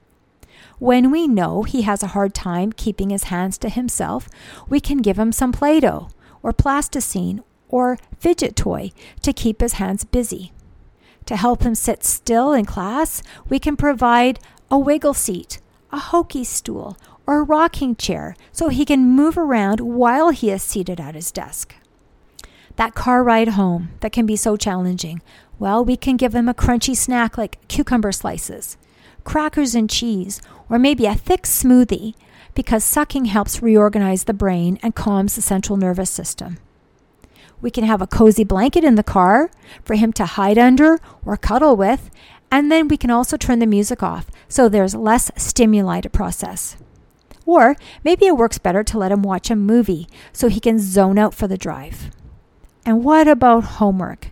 When 0.79 1.11
we 1.11 1.27
know 1.27 1.63
he 1.63 1.83
has 1.83 2.01
a 2.01 2.13
hard 2.15 2.33
time 2.33 2.71
keeping 2.71 3.09
his 3.09 3.25
hands 3.25 3.57
to 3.59 3.69
himself, 3.69 4.29
we 4.67 4.79
can 4.79 4.99
give 4.99 5.19
him 5.19 5.31
some 5.31 5.51
Play 5.51 5.79
Doh 5.79 6.09
or 6.41 6.53
plasticine 6.53 7.43
or 7.69 7.97
fidget 8.19 8.55
toy 8.55 8.91
to 9.21 9.33
keep 9.33 9.61
his 9.61 9.73
hands 9.73 10.03
busy. 10.03 10.51
To 11.25 11.35
help 11.35 11.63
him 11.63 11.75
sit 11.75 12.03
still 12.03 12.51
in 12.53 12.65
class, 12.65 13.21
we 13.47 13.59
can 13.59 13.77
provide 13.77 14.39
a 14.69 14.79
wiggle 14.79 15.13
seat, 15.13 15.59
a 15.91 15.97
Hokki 15.97 16.45
stool, 16.45 16.97
or 17.27 17.39
a 17.39 17.43
rocking 17.43 17.95
chair 17.95 18.35
so 18.51 18.69
he 18.69 18.85
can 18.85 19.09
move 19.09 19.37
around 19.37 19.79
while 19.79 20.29
he 20.29 20.49
is 20.49 20.63
seated 20.63 20.99
at 20.99 21.15
his 21.15 21.31
desk. 21.31 21.75
That 22.77 22.95
car 22.95 23.23
ride 23.23 23.49
home 23.49 23.91
that 23.99 24.11
can 24.11 24.25
be 24.25 24.35
so 24.35 24.57
challenging, 24.57 25.21
well, 25.59 25.83
we 25.83 25.95
can 25.95 26.17
give 26.17 26.33
him 26.33 26.49
a 26.49 26.53
crunchy 26.53 26.95
snack 26.95 27.37
like 27.37 27.65
cucumber 27.67 28.11
slices, 28.11 28.77
crackers 29.23 29.75
and 29.75 29.89
cheese, 29.89 30.41
or 30.69 30.79
maybe 30.79 31.05
a 31.05 31.15
thick 31.15 31.43
smoothie 31.43 32.15
because 32.55 32.83
sucking 32.83 33.25
helps 33.25 33.61
reorganize 33.61 34.23
the 34.23 34.33
brain 34.33 34.79
and 34.81 34.95
calms 34.95 35.35
the 35.35 35.41
central 35.41 35.77
nervous 35.77 36.09
system. 36.09 36.57
We 37.61 37.69
can 37.69 37.83
have 37.83 38.01
a 38.01 38.07
cozy 38.07 38.43
blanket 38.43 38.83
in 38.83 38.95
the 38.95 39.03
car 39.03 39.51
for 39.83 39.95
him 39.95 40.11
to 40.13 40.25
hide 40.25 40.57
under 40.57 40.99
or 41.23 41.37
cuddle 41.37 41.75
with, 41.75 42.09
and 42.49 42.71
then 42.71 42.87
we 42.87 42.97
can 42.97 43.11
also 43.11 43.37
turn 43.37 43.59
the 43.59 43.67
music 43.67 44.01
off 44.01 44.25
so 44.51 44.67
there's 44.67 44.93
less 44.93 45.31
stimuli 45.37 46.01
to 46.01 46.09
process. 46.09 46.75
Or 47.45 47.77
maybe 48.03 48.25
it 48.25 48.35
works 48.35 48.57
better 48.57 48.83
to 48.83 48.97
let 48.97 49.13
him 49.13 49.23
watch 49.23 49.49
a 49.49 49.55
movie 49.55 50.09
so 50.33 50.49
he 50.49 50.59
can 50.59 50.77
zone 50.77 51.17
out 51.17 51.33
for 51.33 51.47
the 51.47 51.57
drive. 51.57 52.11
And 52.85 53.01
what 53.01 53.29
about 53.29 53.79
homework? 53.79 54.27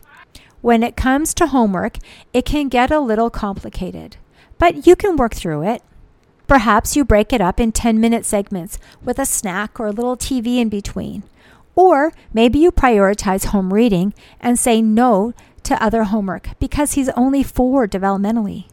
When 0.60 0.84
it 0.84 0.98
comes 0.98 1.34
to 1.36 1.48
homework, 1.48 2.00
it 2.34 2.44
can 2.44 2.68
get 2.68 2.92
a 2.92 3.00
little 3.00 3.30
complicated, 3.30 4.18
but 4.58 4.86
you 4.86 4.98
can 4.98 5.16
work 5.16 5.34
through 5.34 5.64
it. 5.64 5.82
Perhaps 6.48 6.98
you 6.98 7.06
break 7.06 7.32
it 7.32 7.40
up 7.40 7.58
in 7.58 7.72
10 7.72 8.02
minute 8.02 8.26
segments 8.26 8.78
with 9.02 9.20
a 9.20 9.26
snack 9.26 9.80
or 9.80 9.88
a 9.88 9.92
little 9.92 10.18
TV 10.18 10.58
in 10.58 10.68
between. 10.68 11.24
Or 11.76 12.12
maybe 12.34 12.60
you 12.60 12.74
prioritize 12.74 13.46
home 13.46 13.74
reading 13.74 14.14
and 14.42 14.60
say 14.60 14.82
no 14.82 15.34
to 15.64 15.82
other 15.82 16.04
homework 16.04 16.60
because 16.60 16.94
he's 16.94 17.08
only 17.10 17.42
four 17.42 17.88
developmentally. 17.88 18.66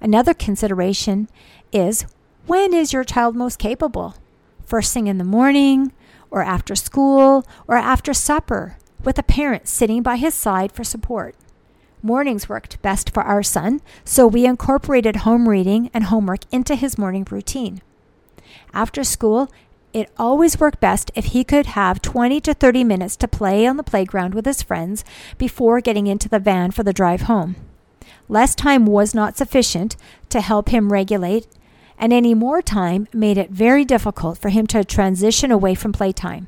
Another 0.00 0.34
consideration 0.34 1.28
is 1.72 2.06
when 2.46 2.72
is 2.72 2.92
your 2.92 3.04
child 3.04 3.36
most 3.36 3.58
capable? 3.58 4.14
First 4.64 4.92
thing 4.94 5.06
in 5.06 5.18
the 5.18 5.24
morning, 5.24 5.92
or 6.30 6.42
after 6.42 6.74
school, 6.74 7.44
or 7.66 7.76
after 7.76 8.14
supper, 8.14 8.76
with 9.02 9.18
a 9.18 9.22
parent 9.22 9.66
sitting 9.66 10.02
by 10.02 10.16
his 10.16 10.34
side 10.34 10.72
for 10.72 10.84
support. 10.84 11.34
Mornings 12.02 12.48
worked 12.48 12.80
best 12.80 13.12
for 13.12 13.22
our 13.22 13.42
son, 13.42 13.80
so 14.04 14.26
we 14.26 14.46
incorporated 14.46 15.16
home 15.16 15.48
reading 15.48 15.90
and 15.92 16.04
homework 16.04 16.40
into 16.52 16.76
his 16.76 16.96
morning 16.96 17.26
routine. 17.28 17.80
After 18.72 19.02
school, 19.02 19.50
it 19.92 20.10
always 20.16 20.60
worked 20.60 20.80
best 20.80 21.10
if 21.14 21.26
he 21.26 21.42
could 21.42 21.66
have 21.66 22.00
20 22.02 22.40
to 22.42 22.54
30 22.54 22.84
minutes 22.84 23.16
to 23.16 23.26
play 23.26 23.66
on 23.66 23.78
the 23.78 23.82
playground 23.82 24.34
with 24.34 24.46
his 24.46 24.62
friends 24.62 25.04
before 25.38 25.80
getting 25.80 26.06
into 26.06 26.28
the 26.28 26.38
van 26.38 26.70
for 26.70 26.82
the 26.82 26.92
drive 26.92 27.22
home. 27.22 27.56
Less 28.28 28.54
time 28.54 28.86
was 28.86 29.14
not 29.14 29.36
sufficient 29.36 29.96
to 30.30 30.40
help 30.40 30.68
him 30.68 30.92
regulate 30.92 31.46
and 31.98 32.12
any 32.12 32.34
more 32.34 32.62
time 32.62 33.08
made 33.12 33.36
it 33.36 33.50
very 33.50 33.84
difficult 33.84 34.38
for 34.38 34.50
him 34.50 34.66
to 34.68 34.84
transition 34.84 35.50
away 35.50 35.74
from 35.74 35.92
playtime. 35.92 36.46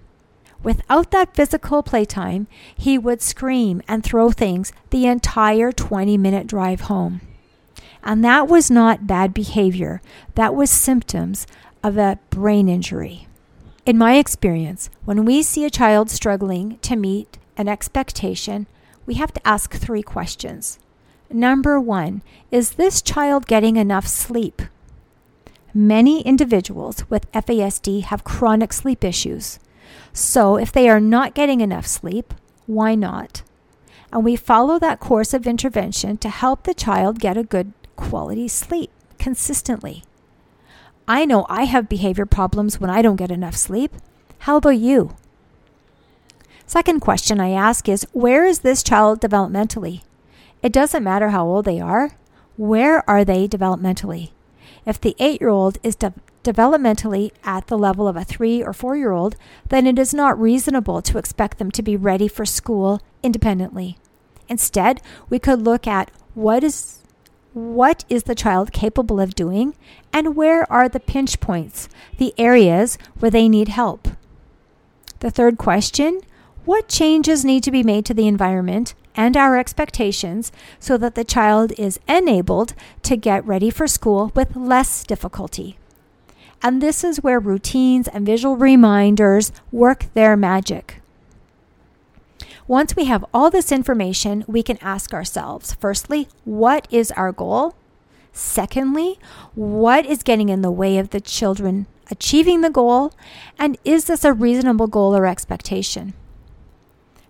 Without 0.63 1.11
that 1.11 1.35
physical 1.35 1.83
playtime, 1.83 2.47
he 2.77 2.99
would 2.99 3.23
scream 3.23 3.83
and 3.89 4.05
throw 4.05 4.31
things 4.31 4.73
the 4.91 5.07
entire 5.07 5.73
20 5.73 6.17
minute 6.19 6.47
drive 6.47 6.83
home. 6.83 7.21
And 8.03 8.25
that 8.25 8.49
was 8.49 8.71
not 8.71 9.07
bad 9.07 9.35
behavior, 9.35 10.01
that 10.35 10.55
was 10.55 10.71
symptoms 10.71 11.47
of 11.83 11.97
a 11.97 12.19
brain 12.31 12.69
injury. 12.69 13.27
In 13.87 13.99
my 13.99 14.17
experience, 14.17 14.91
when 15.05 15.25
we 15.25 15.43
see 15.43 15.65
a 15.65 15.71
child 15.71 16.11
struggling 16.11 16.79
to 16.81 16.97
meet 16.97 17.39
an 17.57 17.69
expectation, 17.69 18.67
we 19.07 19.15
have 19.15 19.33
to 19.33 19.49
ask 19.49 19.75
three 19.75 20.03
questions. 20.03 20.79
Number 21.33 21.79
one, 21.79 22.23
is 22.51 22.73
this 22.73 23.01
child 23.01 23.47
getting 23.47 23.77
enough 23.77 24.07
sleep? 24.09 24.63
Many 25.73 26.23
individuals 26.23 27.09
with 27.09 27.31
FASD 27.31 28.03
have 28.03 28.25
chronic 28.25 28.73
sleep 28.73 29.05
issues. 29.05 29.61
So, 30.13 30.57
if 30.57 30.73
they 30.73 30.89
are 30.89 30.99
not 30.99 31.35
getting 31.35 31.61
enough 31.61 31.87
sleep, 31.87 32.35
why 32.67 32.97
not? 32.97 33.43
And 34.13 34.25
we 34.25 34.35
follow 34.35 34.81
that 34.81 34.99
course 34.99 35.33
of 35.33 35.47
intervention 35.47 36.17
to 36.19 36.29
help 36.29 36.65
the 36.65 36.75
child 36.75 37.21
get 37.21 37.37
a 37.37 37.45
good 37.45 37.73
quality 37.95 38.49
sleep 38.49 38.91
consistently. 39.21 40.03
I 41.07 41.25
know 41.25 41.47
I 41.49 41.65
have 41.65 41.89
behavior 41.89 42.27
problems 42.27 42.81
when 42.81 42.91
I 42.91 43.03
don't 43.03 43.15
get 43.17 43.31
enough 43.31 43.57
sleep. 43.57 43.95
How 44.41 44.57
about 44.57 44.71
you? 44.71 45.15
Second 46.67 47.01
question 47.01 47.39
I 47.39 47.51
ask 47.51 47.89
is 47.89 48.05
Where 48.13 48.45
is 48.45 48.61
this 48.61 48.83
child 48.83 49.21
developmentally? 49.21 50.03
It 50.63 50.73
doesn't 50.73 51.05
matter 51.05 51.31
how 51.31 51.47
old 51.47 51.65
they 51.65 51.81
are. 51.81 52.13
Where 52.57 53.09
are 53.09 53.25
they 53.25 53.49
developmentally? 53.49 54.31
If 54.85 55.01
the 55.01 55.17
eight 55.19 55.41
year 55.41 55.51
old 55.51 55.79
is 55.83 55.97
de- 55.97 56.15
developmentally 56.45 57.33
at 57.45 57.67
the 57.67 57.79
level 57.79 58.09
of 58.09 58.17
a 58.17 58.25
three 58.25 58.63
or 58.63 58.73
four 58.73 58.97
year 58.97 59.13
old, 59.13 59.37
then 59.69 59.87
it 59.87 59.99
is 59.99 60.15
not 60.15 60.41
reasonable 60.41 61.03
to 61.03 61.19
expect 61.19 61.59
them 61.59 61.71
to 61.71 61.83
be 61.83 61.97
ready 61.97 62.29
for 62.29 62.45
school 62.45 63.01
independently. 63.23 63.99
Instead, 64.49 65.01
we 65.29 65.39
could 65.39 65.63
look 65.63 65.87
at 65.87 66.11
what 66.35 66.65
is 66.65 66.99
what 67.53 68.05
is 68.09 68.25
the 68.25 68.35
child 68.35 68.73
capable 68.73 69.21
of 69.21 69.35
doing 69.35 69.75
and 70.13 70.37
where 70.37 70.71
are 70.71 70.89
the 70.89 71.01
pinch 71.01 71.41
points, 71.41 71.89
the 72.17 72.33
areas 72.39 72.97
where 73.19 73.31
they 73.31 73.49
need 73.49 73.69
help. 73.69 74.09
The 75.19 75.33
third 75.33 75.59
question, 75.59 76.21
what 76.65 76.89
changes 76.89 77.45
need 77.45 77.65
to 77.65 77.73
be 77.73 77.83
made 77.83 78.05
to 78.07 78.15
the 78.15 78.29
environment 78.29 78.95
and 79.15 79.37
our 79.37 79.59
expectations 79.59 80.53
so 80.79 80.97
that 80.97 81.15
the 81.15 81.25
child 81.25 81.73
is 81.79 82.01
enabled 82.09 82.75
to 83.03 83.17
get 83.17 83.47
ready 83.47 83.71
for 83.71 83.87
school 83.87 84.33
with 84.35 84.57
less 84.57 85.05
difficulty. 85.05 85.79
And 86.63 86.83
this 86.83 87.03
is 87.03 87.23
where 87.23 87.41
routines 87.41 88.07
and 88.09 88.27
visual 88.27 88.57
reminders 88.57 89.53
work 89.73 90.07
their 90.15 90.37
magic. 90.37 91.01
Once 92.67 92.95
we 92.95 93.07
have 93.07 93.25
all 93.35 93.51
this 93.51 93.73
information, 93.73 94.45
we 94.47 94.63
can 94.63 94.79
ask 94.81 95.13
ourselves 95.13 95.75
firstly, 95.75 96.29
what 96.45 96.87
is 96.91 97.11
our 97.13 97.33
goal? 97.33 97.75
Secondly, 98.33 99.19
what 99.55 100.07
is 100.07 100.23
getting 100.23 100.49
in 100.51 100.63
the 100.63 100.71
way 100.71 100.99
of 100.99 101.11
the 101.11 101.21
children 101.21 101.87
achieving 102.11 102.61
the 102.61 102.71
goal? 102.71 103.13
And 103.59 103.77
is 103.85 104.05
this 104.05 104.25
a 104.25 104.33
reasonable 104.33 104.87
goal 104.87 105.17
or 105.17 105.27
expectation? 105.27 106.15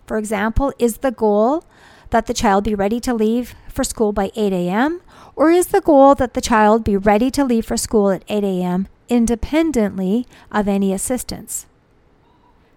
For 0.05 0.17
example, 0.17 0.73
is 0.77 0.97
the 0.97 1.11
goal 1.11 1.63
that 2.11 2.27
the 2.27 2.33
child 2.33 2.63
be 2.63 2.75
ready 2.75 2.99
to 2.99 3.13
leave 3.13 3.55
for 3.67 3.83
school 3.83 4.13
by 4.13 4.31
8 4.35 4.53
a.m.? 4.53 5.01
Or 5.35 5.49
is 5.49 5.67
the 5.67 5.81
goal 5.81 6.13
that 6.15 6.33
the 6.33 6.41
child 6.41 6.83
be 6.83 6.95
ready 6.95 7.31
to 7.31 7.43
leave 7.43 7.65
for 7.65 7.77
school 7.77 8.11
at 8.11 8.23
8 8.27 8.43
a.m. 8.43 8.87
independently 9.09 10.27
of 10.51 10.67
any 10.67 10.93
assistance? 10.93 11.65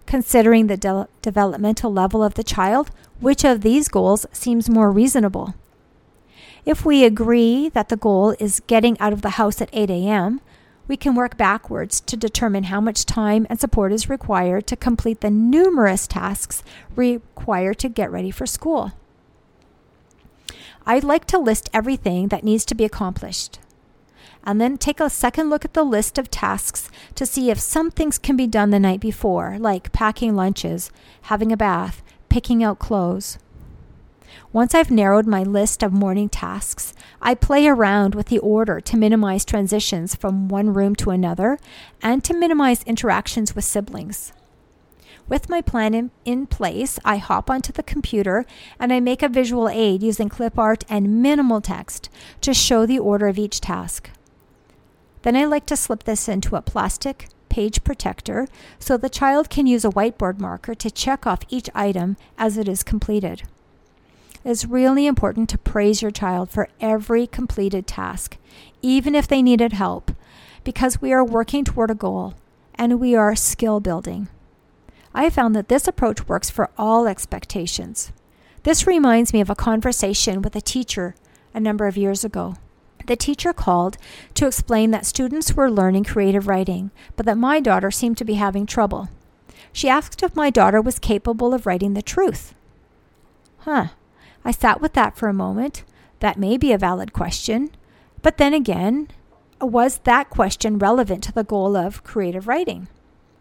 Considering 0.07 0.67
the 0.67 0.77
de- 0.77 1.09
developmental 1.21 1.93
level 1.93 2.23
of 2.23 2.35
the 2.35 2.45
child, 2.45 2.91
which 3.21 3.45
of 3.45 3.61
these 3.61 3.89
goals 3.89 4.25
seems 4.33 4.71
more 4.71 4.91
reasonable? 4.91 5.55
If 6.65 6.85
we 6.85 7.05
agree 7.05 7.69
that 7.71 7.89
the 7.89 7.97
goal 7.97 8.35
is 8.39 8.63
getting 8.67 8.99
out 8.99 9.13
of 9.13 9.23
the 9.23 9.31
house 9.31 9.61
at 9.61 9.71
8 9.73 9.91
a.m., 9.91 10.41
we 10.87 10.97
can 10.97 11.15
work 11.15 11.37
backwards 11.37 12.01
to 12.03 12.17
determine 12.17 12.65
how 12.65 12.81
much 12.81 13.07
time 13.07 13.47
and 13.51 13.59
support 13.59 13.93
is 13.93 14.09
required 14.09 14.67
to 14.69 14.77
complete 14.77 15.21
the 15.21 15.31
numerous 15.31 16.07
tasks 16.07 16.63
required 16.95 17.79
to 17.79 17.89
get 17.89 18.13
ready 18.13 18.31
for 18.31 18.47
school. 18.47 18.93
I'd 20.87 21.05
like 21.05 21.25
to 21.27 21.39
list 21.39 21.71
everything 21.73 22.29
that 22.29 22.45
needs 22.45 22.65
to 22.67 22.75
be 22.75 22.85
accomplished. 22.85 23.59
And 24.45 24.61
then 24.61 24.77
take 24.77 25.01
a 25.01 25.09
second 25.09 25.49
look 25.49 25.65
at 25.65 25.73
the 25.73 25.85
list 25.85 26.19
of 26.19 26.31
tasks 26.31 26.91
to 27.15 27.25
see 27.25 27.51
if 27.51 27.59
some 27.59 27.91
things 27.91 28.19
can 28.19 28.37
be 28.37 28.47
done 28.47 28.71
the 28.71 28.79
night 28.79 29.01
before, 29.01 29.57
like 29.59 29.93
packing 29.93 30.37
lunches, 30.37 30.91
having 31.23 31.51
a 31.51 31.57
bath, 31.57 32.03
picking 32.29 32.63
out 32.63 32.79
clothes. 32.79 33.39
Once 34.53 34.75
I've 34.75 34.91
narrowed 34.91 35.27
my 35.27 35.43
list 35.43 35.83
of 35.83 35.93
morning 35.93 36.29
tasks, 36.29 36.93
I 37.23 37.35
play 37.35 37.67
around 37.67 38.15
with 38.15 38.27
the 38.27 38.39
order 38.39 38.81
to 38.81 38.97
minimize 38.97 39.45
transitions 39.45 40.15
from 40.15 40.49
one 40.49 40.75
room 40.75 40.95
to 40.97 41.11
another 41.11 41.59
and 42.03 42.23
to 42.25 42.35
minimize 42.35 42.83
interactions 42.83 43.57
with 43.57 43.65
siblings. 43.65 44.33
With 45.27 45.49
my 45.49 45.63
plan 45.63 45.95
in, 45.95 46.11
in, 46.25 46.47
place, 46.47 46.99
I 47.05 47.17
hop 47.17 47.49
onto 47.49 47.73
the 47.73 47.83
computer 47.83 48.45
and 48.79 48.93
I 48.93 49.01
make 49.01 49.23
a 49.23 49.29
visual 49.29 49.69
aid 49.69 50.03
using 50.03 50.29
clip 50.29 50.59
art 50.59 50.85
and 50.89 51.23
minimal 51.23 51.63
text 51.63 52.11
to 52.43 52.53
show 52.53 52.85
the 52.85 52.99
order 52.99 53.27
of 53.27 53.39
each 53.39 53.61
task. 53.61 54.11
Then 55.23 55.37
I 55.37 55.47
like 55.47 55.65
to 55.67 55.77
slip 55.77 56.03
this 56.03 56.29
into 56.29 56.57
a 56.57 56.63
plastic 56.63 57.29
page 57.49 57.85
protector 57.85 58.47
so 58.79 58.97
the 58.97 59.09
child 59.09 59.49
can 59.49 59.67
use 59.67 59.85
a 59.85 59.91
whiteboard 59.91 60.39
marker 60.39 60.75
to 60.75 60.91
check 60.91 61.27
off 61.27 61.41
each 61.49 61.71
item 61.75 62.19
as 62.37 62.59
it 62.59 62.69
is 62.69 62.83
completed. 62.83 63.45
It's 64.45 64.67
really 64.67 65.07
important 65.07 65.49
to 65.51 65.59
praise 65.59 66.03
your 66.03 66.11
child 66.11 66.51
for 66.51 66.69
every 66.79 67.27
completed 67.27 67.87
task, 67.87 68.37
even 68.83 69.15
if 69.15 69.27
they 69.27 69.41
needed 69.41 69.73
help, 69.73 70.11
because 70.65 71.01
we 71.01 71.15
are 71.15 71.25
working 71.25 71.65
toward 71.65 71.91
a 71.91 71.95
goal 71.95 72.35
and 72.75 73.01
we 73.01 73.15
are 73.15 73.35
skill 73.35 73.81
building. 73.81 74.29
I 75.15 75.31
found 75.31 75.55
that 75.55 75.69
this 75.69 75.87
approach 75.87 76.27
works 76.27 76.51
for 76.51 76.71
all 76.77 77.07
expectations. 77.07 78.13
This 78.65 78.87
reminds 78.87 79.33
me 79.33 79.41
of 79.41 79.49
a 79.49 79.55
conversation 79.55 80.43
with 80.43 80.57
a 80.57 80.61
teacher 80.61 81.15
a 81.55 81.61
number 81.61 81.87
of 81.87 81.97
years 81.97 82.25
ago. 82.25 82.57
The 83.07 83.15
teacher 83.15 83.53
called 83.53 83.97
to 84.35 84.47
explain 84.47 84.91
that 84.91 85.07
students 85.07 85.55
were 85.55 85.71
learning 85.71 86.05
creative 86.05 86.49
writing, 86.49 86.91
but 87.17 87.27
that 87.27 87.39
my 87.39 87.61
daughter 87.61 87.91
seemed 87.91 88.17
to 88.19 88.25
be 88.25 88.35
having 88.35 88.67
trouble. 88.67 89.09
She 89.73 89.89
asked 89.89 90.23
if 90.23 90.35
my 90.35 90.51
daughter 90.51 90.81
was 90.81 90.99
capable 90.99 91.55
of 91.55 91.67
writing 91.67 91.95
the 91.95 92.03
truth. 92.03 92.55
Huh, 93.59 93.89
I 94.45 94.51
sat 94.51 94.81
with 94.81 94.95
that 94.95 95.17
for 95.17 95.29
a 95.29 95.35
moment. 95.35 95.85
That 96.21 96.39
may 96.39 96.57
be 96.57 96.73
a 96.73 96.79
valid 96.79 97.13
question. 97.13 97.71
But 98.23 98.39
then 98.39 98.55
again, 98.55 99.09
was 99.61 99.99
that 99.99 100.31
question 100.31 100.79
relevant 100.79 101.23
to 101.25 101.33
the 101.33 101.45
goal 101.45 101.77
of 101.77 102.03
creative 102.03 102.49
writing? 102.49 102.89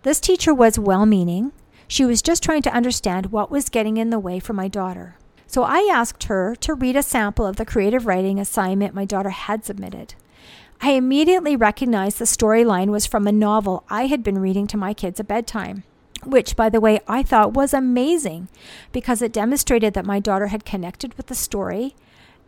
This 0.03 0.19
teacher 0.19 0.53
was 0.53 0.77
well 0.77 1.05
meaning. 1.05 1.53
She 1.87 2.05
was 2.05 2.21
just 2.21 2.43
trying 2.43 2.61
to 2.63 2.73
understand 2.73 3.27
what 3.27 3.51
was 3.51 3.69
getting 3.69 3.97
in 3.97 4.09
the 4.09 4.19
way 4.19 4.39
for 4.39 4.53
my 4.53 4.67
daughter. 4.67 5.17
So 5.47 5.63
I 5.63 5.89
asked 5.91 6.23
her 6.25 6.55
to 6.57 6.73
read 6.73 6.95
a 6.95 7.03
sample 7.03 7.45
of 7.45 7.57
the 7.57 7.65
creative 7.65 8.05
writing 8.07 8.39
assignment 8.39 8.95
my 8.95 9.05
daughter 9.05 9.29
had 9.29 9.65
submitted. 9.65 10.15
I 10.81 10.91
immediately 10.91 11.55
recognized 11.55 12.19
the 12.19 12.25
storyline 12.25 12.87
was 12.87 13.05
from 13.05 13.27
a 13.27 13.31
novel 13.31 13.83
I 13.89 14.07
had 14.07 14.23
been 14.23 14.39
reading 14.39 14.67
to 14.67 14.77
my 14.77 14.93
kids 14.93 15.19
at 15.19 15.27
bedtime 15.27 15.83
which, 16.25 16.55
by 16.55 16.69
the 16.69 16.79
way, 16.79 16.99
I 17.07 17.23
thought 17.23 17.53
was 17.53 17.73
amazing 17.73 18.47
because 18.91 19.21
it 19.21 19.33
demonstrated 19.33 19.93
that 19.93 20.05
my 20.05 20.19
daughter 20.19 20.47
had 20.47 20.65
connected 20.65 21.13
with 21.15 21.27
the 21.27 21.35
story 21.35 21.95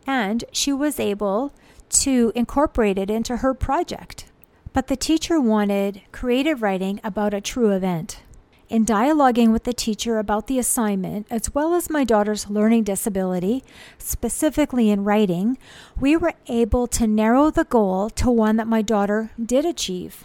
and 0.06 0.44
she 0.52 0.72
was 0.72 1.00
able 1.00 1.52
to 1.88 2.32
incorporate 2.34 2.98
it 2.98 3.10
into 3.10 3.38
her 3.38 3.54
project. 3.54 4.26
But 4.72 4.88
the 4.88 4.96
teacher 4.96 5.40
wanted 5.40 6.02
creative 6.12 6.62
writing 6.62 7.00
about 7.02 7.34
a 7.34 7.40
true 7.40 7.70
event. 7.70 8.20
In 8.68 8.84
dialoguing 8.84 9.52
with 9.52 9.62
the 9.62 9.72
teacher 9.72 10.18
about 10.18 10.48
the 10.48 10.58
assignment, 10.58 11.28
as 11.30 11.54
well 11.54 11.72
as 11.74 11.88
my 11.88 12.02
daughter's 12.02 12.50
learning 12.50 12.82
disability, 12.82 13.62
specifically 13.96 14.90
in 14.90 15.04
writing, 15.04 15.56
we 16.00 16.16
were 16.16 16.34
able 16.48 16.88
to 16.88 17.06
narrow 17.06 17.52
the 17.52 17.62
goal 17.62 18.10
to 18.10 18.28
one 18.28 18.56
that 18.56 18.66
my 18.66 18.82
daughter 18.82 19.30
did 19.40 19.64
achieve. 19.64 20.24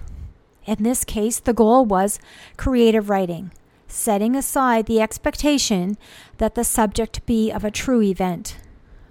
In 0.66 0.82
this 0.82 1.04
case, 1.04 1.40
the 1.40 1.54
goal 1.54 1.86
was 1.86 2.20
creative 2.58 3.12
writing, 3.12 3.52
setting 3.88 4.36
aside 4.36 4.88
the 4.88 5.02
expectation 5.02 5.96
that 6.40 6.56
the 6.56 6.64
subject 6.64 7.24
be 7.28 7.52
of 7.52 7.64
a 7.64 7.70
true 7.70 8.02
event. 8.02 8.58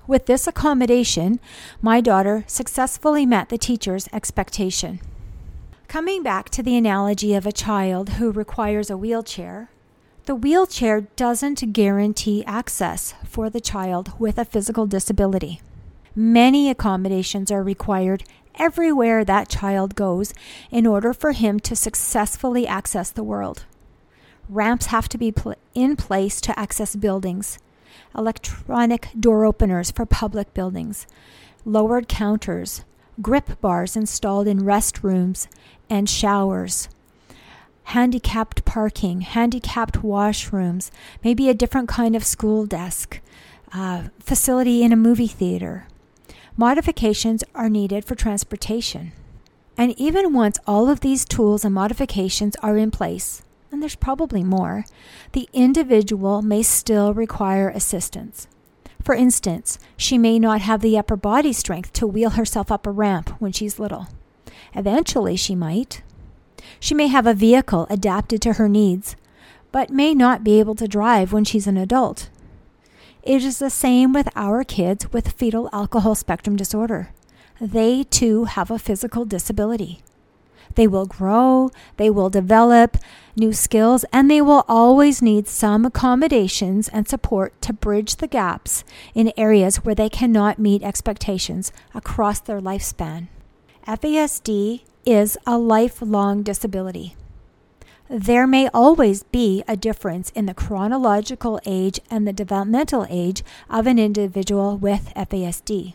With 0.08 0.26
this 0.26 0.48
accommodation, 0.48 1.38
my 1.80 2.00
daughter 2.00 2.42
successfully 2.48 3.26
met 3.26 3.48
the 3.48 3.58
teacher's 3.58 4.08
expectation. 4.12 4.98
Coming 5.90 6.22
back 6.22 6.50
to 6.50 6.62
the 6.62 6.76
analogy 6.76 7.34
of 7.34 7.46
a 7.46 7.50
child 7.50 8.10
who 8.10 8.30
requires 8.30 8.90
a 8.90 8.96
wheelchair, 8.96 9.72
the 10.26 10.36
wheelchair 10.36 11.00
doesn't 11.16 11.72
guarantee 11.72 12.44
access 12.44 13.12
for 13.24 13.50
the 13.50 13.60
child 13.60 14.12
with 14.16 14.38
a 14.38 14.44
physical 14.44 14.86
disability. 14.86 15.60
Many 16.14 16.70
accommodations 16.70 17.50
are 17.50 17.64
required 17.64 18.22
everywhere 18.54 19.24
that 19.24 19.48
child 19.48 19.96
goes 19.96 20.32
in 20.70 20.86
order 20.86 21.12
for 21.12 21.32
him 21.32 21.58
to 21.58 21.74
successfully 21.74 22.68
access 22.68 23.10
the 23.10 23.24
world. 23.24 23.64
Ramps 24.48 24.86
have 24.86 25.08
to 25.08 25.18
be 25.18 25.32
pl- 25.32 25.56
in 25.74 25.96
place 25.96 26.40
to 26.42 26.56
access 26.56 26.94
buildings, 26.94 27.58
electronic 28.16 29.08
door 29.18 29.44
openers 29.44 29.90
for 29.90 30.06
public 30.06 30.54
buildings, 30.54 31.08
lowered 31.64 32.06
counters, 32.06 32.84
grip 33.20 33.60
bars 33.60 33.96
installed 33.96 34.46
in 34.46 34.60
restrooms 34.60 35.46
and 35.88 36.08
showers, 36.08 36.88
handicapped 37.84 38.64
parking, 38.64 39.22
handicapped 39.22 40.02
washrooms, 40.02 40.90
maybe 41.24 41.48
a 41.48 41.54
different 41.54 41.88
kind 41.88 42.14
of 42.14 42.24
school 42.24 42.66
desk, 42.66 43.20
uh, 43.72 44.04
facility 44.18 44.82
in 44.82 44.92
a 44.92 44.96
movie 44.96 45.26
theater 45.26 45.86
modifications 46.60 47.42
are 47.54 47.70
needed 47.70 48.04
for 48.04 48.14
transportation. 48.14 49.12
And 49.78 49.98
even 49.98 50.34
once 50.34 50.58
all 50.66 50.90
of 50.90 51.00
these 51.00 51.24
tools 51.24 51.64
and 51.64 51.74
modifications 51.74 52.54
are 52.56 52.76
in 52.76 52.90
place, 52.90 53.42
and 53.72 53.80
there's 53.80 53.96
probably 53.96 54.44
more, 54.44 54.84
the 55.32 55.48
individual 55.54 56.42
may 56.42 56.62
still 56.62 57.14
require 57.14 57.70
assistance. 57.70 58.46
For 59.02 59.14
instance, 59.14 59.78
she 59.96 60.18
may 60.18 60.38
not 60.38 60.60
have 60.60 60.80
the 60.80 60.98
upper 60.98 61.16
body 61.16 61.52
strength 61.52 61.92
to 61.94 62.06
wheel 62.06 62.30
herself 62.30 62.70
up 62.70 62.86
a 62.86 62.90
ramp 62.90 63.30
when 63.38 63.52
she's 63.52 63.78
little. 63.78 64.08
Eventually, 64.74 65.36
she 65.36 65.54
might. 65.54 66.02
She 66.78 66.94
may 66.94 67.08
have 67.08 67.26
a 67.26 67.34
vehicle 67.34 67.86
adapted 67.90 68.42
to 68.42 68.54
her 68.54 68.68
needs, 68.68 69.16
but 69.72 69.90
may 69.90 70.14
not 70.14 70.44
be 70.44 70.60
able 70.60 70.74
to 70.76 70.88
drive 70.88 71.32
when 71.32 71.44
she's 71.44 71.66
an 71.66 71.76
adult. 71.76 72.28
It 73.22 73.44
is 73.44 73.58
the 73.58 73.70
same 73.70 74.12
with 74.12 74.28
our 74.34 74.64
kids 74.64 75.12
with 75.12 75.32
fetal 75.32 75.68
alcohol 75.72 76.14
spectrum 76.14 76.56
disorder. 76.56 77.10
They 77.60 78.04
too 78.04 78.44
have 78.44 78.70
a 78.70 78.78
physical 78.78 79.24
disability. 79.24 80.00
They 80.74 80.86
will 80.86 81.06
grow, 81.06 81.70
they 81.96 82.10
will 82.10 82.30
develop 82.30 82.96
new 83.36 83.52
skills, 83.52 84.04
and 84.12 84.30
they 84.30 84.40
will 84.40 84.64
always 84.68 85.20
need 85.22 85.48
some 85.48 85.84
accommodations 85.84 86.88
and 86.88 87.08
support 87.08 87.60
to 87.62 87.72
bridge 87.72 88.16
the 88.16 88.26
gaps 88.26 88.84
in 89.14 89.32
areas 89.36 89.78
where 89.78 89.94
they 89.94 90.08
cannot 90.08 90.58
meet 90.58 90.82
expectations 90.82 91.72
across 91.94 92.40
their 92.40 92.60
lifespan. 92.60 93.28
FASD 93.86 94.82
is 95.04 95.36
a 95.46 95.58
lifelong 95.58 96.42
disability. 96.42 97.16
There 98.08 98.46
may 98.46 98.68
always 98.74 99.22
be 99.22 99.62
a 99.68 99.76
difference 99.76 100.30
in 100.30 100.46
the 100.46 100.54
chronological 100.54 101.60
age 101.64 102.00
and 102.10 102.26
the 102.26 102.32
developmental 102.32 103.06
age 103.08 103.44
of 103.68 103.86
an 103.86 104.00
individual 104.00 104.76
with 104.76 105.12
FASD. 105.14 105.94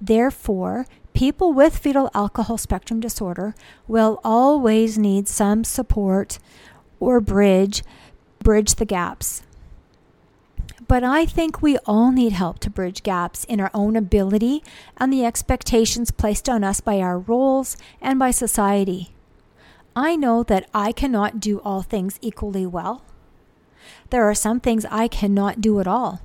Therefore, 0.00 0.86
people 1.14 1.52
with 1.52 1.78
fetal 1.78 2.10
alcohol 2.14 2.58
spectrum 2.58 3.00
disorder 3.00 3.54
will 3.86 4.20
always 4.24 4.98
need 4.98 5.28
some 5.28 5.64
support 5.64 6.38
or 7.00 7.20
bridge 7.20 7.82
bridge 8.38 8.74
the 8.74 8.84
gaps. 8.84 9.42
But 10.88 11.04
I 11.04 11.24
think 11.24 11.62
we 11.62 11.78
all 11.86 12.10
need 12.10 12.32
help 12.32 12.58
to 12.60 12.70
bridge 12.70 13.02
gaps 13.02 13.44
in 13.44 13.60
our 13.60 13.70
own 13.72 13.96
ability 13.96 14.62
and 14.96 15.12
the 15.12 15.24
expectations 15.24 16.10
placed 16.10 16.48
on 16.48 16.64
us 16.64 16.80
by 16.80 16.98
our 16.98 17.18
roles 17.18 17.76
and 18.00 18.18
by 18.18 18.30
society. 18.30 19.12
I 19.94 20.16
know 20.16 20.42
that 20.42 20.68
I 20.74 20.92
cannot 20.92 21.40
do 21.40 21.60
all 21.60 21.82
things 21.82 22.18
equally 22.20 22.66
well. 22.66 23.02
There 24.10 24.28
are 24.28 24.34
some 24.34 24.60
things 24.60 24.84
I 24.90 25.08
cannot 25.08 25.60
do 25.60 25.80
at 25.80 25.86
all, 25.86 26.20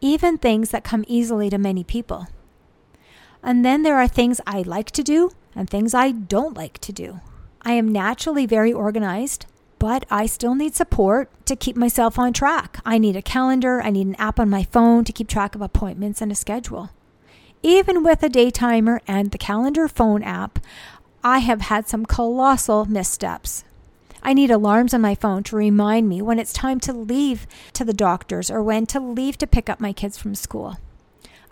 even 0.00 0.38
things 0.38 0.70
that 0.70 0.84
come 0.84 1.04
easily 1.08 1.50
to 1.50 1.58
many 1.58 1.84
people. 1.84 2.28
And 3.46 3.64
then 3.64 3.82
there 3.84 3.96
are 3.96 4.08
things 4.08 4.40
I 4.44 4.62
like 4.62 4.90
to 4.90 5.04
do 5.04 5.30
and 5.54 5.70
things 5.70 5.94
I 5.94 6.10
don't 6.10 6.56
like 6.56 6.78
to 6.78 6.92
do. 6.92 7.20
I 7.62 7.74
am 7.74 7.92
naturally 7.92 8.44
very 8.44 8.72
organized, 8.72 9.46
but 9.78 10.04
I 10.10 10.26
still 10.26 10.56
need 10.56 10.74
support 10.74 11.30
to 11.46 11.54
keep 11.54 11.76
myself 11.76 12.18
on 12.18 12.32
track. 12.32 12.80
I 12.84 12.98
need 12.98 13.14
a 13.14 13.22
calendar, 13.22 13.80
I 13.80 13.90
need 13.90 14.08
an 14.08 14.16
app 14.16 14.40
on 14.40 14.50
my 14.50 14.64
phone 14.64 15.04
to 15.04 15.12
keep 15.12 15.28
track 15.28 15.54
of 15.54 15.62
appointments 15.62 16.20
and 16.20 16.32
a 16.32 16.34
schedule. 16.34 16.90
Even 17.62 18.02
with 18.02 18.20
a 18.24 18.28
day 18.28 18.50
timer 18.50 19.00
and 19.06 19.30
the 19.30 19.38
calendar 19.38 19.86
phone 19.86 20.24
app, 20.24 20.58
I 21.22 21.38
have 21.38 21.60
had 21.60 21.88
some 21.88 22.04
colossal 22.04 22.84
missteps. 22.86 23.62
I 24.24 24.34
need 24.34 24.50
alarms 24.50 24.92
on 24.92 25.02
my 25.02 25.14
phone 25.14 25.44
to 25.44 25.56
remind 25.56 26.08
me 26.08 26.20
when 26.20 26.40
it's 26.40 26.52
time 26.52 26.80
to 26.80 26.92
leave 26.92 27.46
to 27.74 27.84
the 27.84 27.94
doctors 27.94 28.50
or 28.50 28.60
when 28.60 28.86
to 28.86 28.98
leave 28.98 29.38
to 29.38 29.46
pick 29.46 29.70
up 29.70 29.78
my 29.78 29.92
kids 29.92 30.18
from 30.18 30.34
school. 30.34 30.78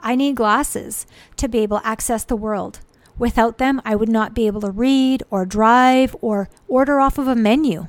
I 0.04 0.14
need 0.16 0.36
glasses 0.36 1.06
to 1.38 1.48
be 1.48 1.60
able 1.60 1.80
to 1.80 1.86
access 1.86 2.24
the 2.24 2.36
world. 2.36 2.80
Without 3.18 3.56
them, 3.56 3.80
I 3.86 3.96
would 3.96 4.08
not 4.08 4.34
be 4.34 4.46
able 4.46 4.60
to 4.60 4.70
read 4.70 5.22
or 5.30 5.46
drive 5.46 6.14
or 6.20 6.50
order 6.68 7.00
off 7.00 7.16
of 7.16 7.26
a 7.26 7.34
menu. 7.34 7.86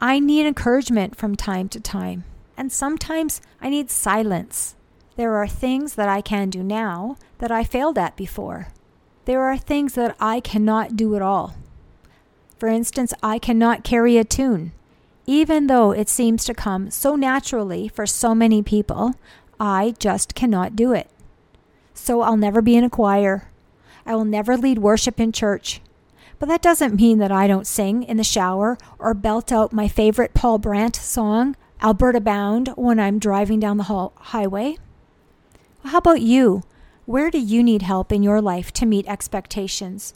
I 0.00 0.18
need 0.18 0.46
encouragement 0.46 1.16
from 1.16 1.36
time 1.36 1.68
to 1.68 1.80
time, 1.80 2.24
and 2.56 2.72
sometimes 2.72 3.40
I 3.60 3.68
need 3.68 3.88
silence. 3.88 4.74
There 5.14 5.36
are 5.36 5.46
things 5.46 5.94
that 5.94 6.08
I 6.08 6.22
can 6.22 6.50
do 6.50 6.62
now 6.62 7.16
that 7.38 7.52
I 7.52 7.62
failed 7.62 7.98
at 7.98 8.16
before. 8.16 8.68
There 9.24 9.42
are 9.42 9.56
things 9.56 9.94
that 9.94 10.16
I 10.18 10.40
cannot 10.40 10.96
do 10.96 11.14
at 11.14 11.22
all. 11.22 11.54
For 12.58 12.68
instance, 12.68 13.14
I 13.22 13.38
cannot 13.38 13.84
carry 13.84 14.16
a 14.16 14.24
tune. 14.24 14.72
Even 15.26 15.68
though 15.68 15.92
it 15.92 16.08
seems 16.08 16.44
to 16.46 16.54
come 16.54 16.90
so 16.90 17.14
naturally 17.14 17.86
for 17.86 18.06
so 18.06 18.34
many 18.34 18.60
people, 18.60 19.14
I 19.60 19.94
just 20.00 20.34
cannot 20.34 20.74
do 20.74 20.92
it. 20.92 21.08
So 21.98 22.22
I'll 22.22 22.38
never 22.38 22.62
be 22.62 22.76
in 22.76 22.84
a 22.84 22.90
choir. 22.90 23.50
I 24.06 24.14
will 24.14 24.24
never 24.24 24.56
lead 24.56 24.78
worship 24.78 25.20
in 25.20 25.32
church. 25.32 25.82
But 26.38 26.48
that 26.48 26.62
doesn't 26.62 26.94
mean 26.94 27.18
that 27.18 27.32
I 27.32 27.46
don't 27.46 27.66
sing 27.66 28.02
in 28.04 28.16
the 28.16 28.24
shower 28.24 28.78
or 28.98 29.12
belt 29.12 29.52
out 29.52 29.72
my 29.72 29.88
favorite 29.88 30.32
Paul 30.32 30.58
Brandt 30.58 30.96
song, 30.96 31.56
Alberta 31.82 32.20
Bound, 32.20 32.68
when 32.76 32.98
I'm 32.98 33.18
driving 33.18 33.60
down 33.60 33.76
the 33.76 34.10
highway. 34.16 34.78
How 35.84 35.98
about 35.98 36.22
you? 36.22 36.62
Where 37.04 37.30
do 37.30 37.38
you 37.38 37.62
need 37.62 37.82
help 37.82 38.10
in 38.10 38.22
your 38.22 38.40
life 38.40 38.72
to 38.74 38.86
meet 38.86 39.06
expectations? 39.06 40.14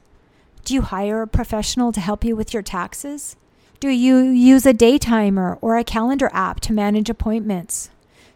Do 0.65 0.73
you 0.75 0.83
hire 0.83 1.21
a 1.21 1.27
professional 1.27 1.93
to 1.93 2.01
help 2.01 2.25
you 2.25 2.37
with 2.37 2.55
your 2.55 2.63
taxes? 2.63 3.37
Do 3.81 3.89
you 3.89 4.19
use 4.19 4.65
a 4.65 4.73
day 4.73 4.97
timer 4.97 5.59
or 5.61 5.77
a 5.77 5.85
calendar 5.85 6.31
app 6.33 6.61
to 6.61 6.73
manage 6.73 7.11
appointments? 7.11 7.91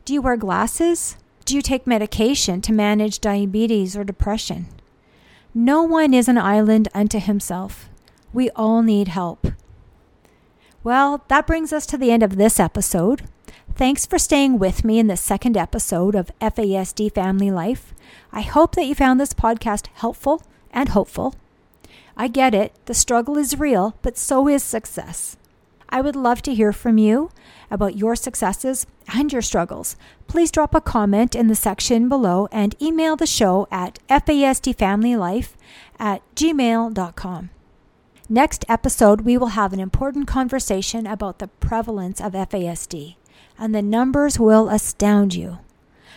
Do 0.05 0.13
you 0.13 0.21
wear 0.21 0.37
glasses? 0.37 1.17
Do 1.47 1.55
you 1.55 1.63
take 1.63 1.87
medication 1.87 2.61
to 2.63 2.73
manage 2.73 3.21
diabetes 3.21 3.97
or 3.97 4.03
depression? 4.03 4.67
No 5.55 5.85
one 5.85 6.13
is 6.13 6.27
an 6.27 6.39
island 6.39 6.89
unto 6.93 7.21
himself. 7.21 7.89
We 8.33 8.51
all 8.57 8.83
need 8.83 9.07
help. 9.07 9.47
Well, 10.83 11.23
that 11.29 11.47
brings 11.47 11.73
us 11.73 11.87
to 11.87 11.97
the 11.97 12.11
end 12.11 12.25
of 12.25 12.35
this 12.35 12.59
episode. 12.59 13.29
Thanks 13.77 14.05
for 14.07 14.19
staying 14.19 14.59
with 14.59 14.85
me 14.85 14.99
in 14.99 15.07
the 15.07 15.17
second 15.17 15.57
episode 15.57 16.17
of 16.17 16.33
FASD 16.41 17.15
Family 17.15 17.53
Life. 17.53 17.95
I 18.33 18.41
hope 18.41 18.75
that 18.75 18.87
you 18.87 18.97
found 18.97 19.21
this 19.21 19.33
podcast 19.33 19.87
helpful 19.95 20.43
and 20.73 20.89
hopeful. 20.89 21.37
I 22.17 22.27
get 22.27 22.55
it, 22.55 22.73
the 22.87 22.95
struggle 22.95 23.39
is 23.39 23.61
real, 23.61 23.95
but 24.03 24.19
so 24.19 24.49
is 24.49 24.65
success. 24.65 25.37
I 25.97 26.03
would 26.03 26.15
love 26.15 26.43
to 26.43 26.55
hear 26.55 26.75
from 26.75 26.99
you 26.99 27.31
about 27.71 27.97
your 27.97 28.17
successes 28.17 28.87
and 29.15 29.33
your 29.33 29.41
struggles. 29.41 29.97
Please 30.27 30.51
drop 30.51 30.75
a 30.75 30.81
comment 30.83 31.35
in 31.35 31.47
the 31.49 31.55
section 31.55 32.11
below 32.11 32.49
and 32.53 32.75
email 32.83 33.17
the 33.17 33.25
show 33.25 33.67
at 33.71 33.99
fasdfamilylife 34.11 35.55
at 35.99 36.21
gmail.com. 36.35 37.49
Next 38.29 38.67
episode, 38.69 39.23
we 39.23 39.39
will 39.39 39.57
have 39.57 39.73
an 39.73 39.81
important 39.81 40.27
conversation 40.27 41.07
about 41.07 41.39
the 41.39 41.49
prevalence 41.49 42.21
of 42.21 42.35
FASD, 42.35 43.17
and 43.59 43.75
the 43.75 43.81
numbers 43.81 44.39
will 44.39 44.69
astound 44.69 45.35
you. 45.35 45.61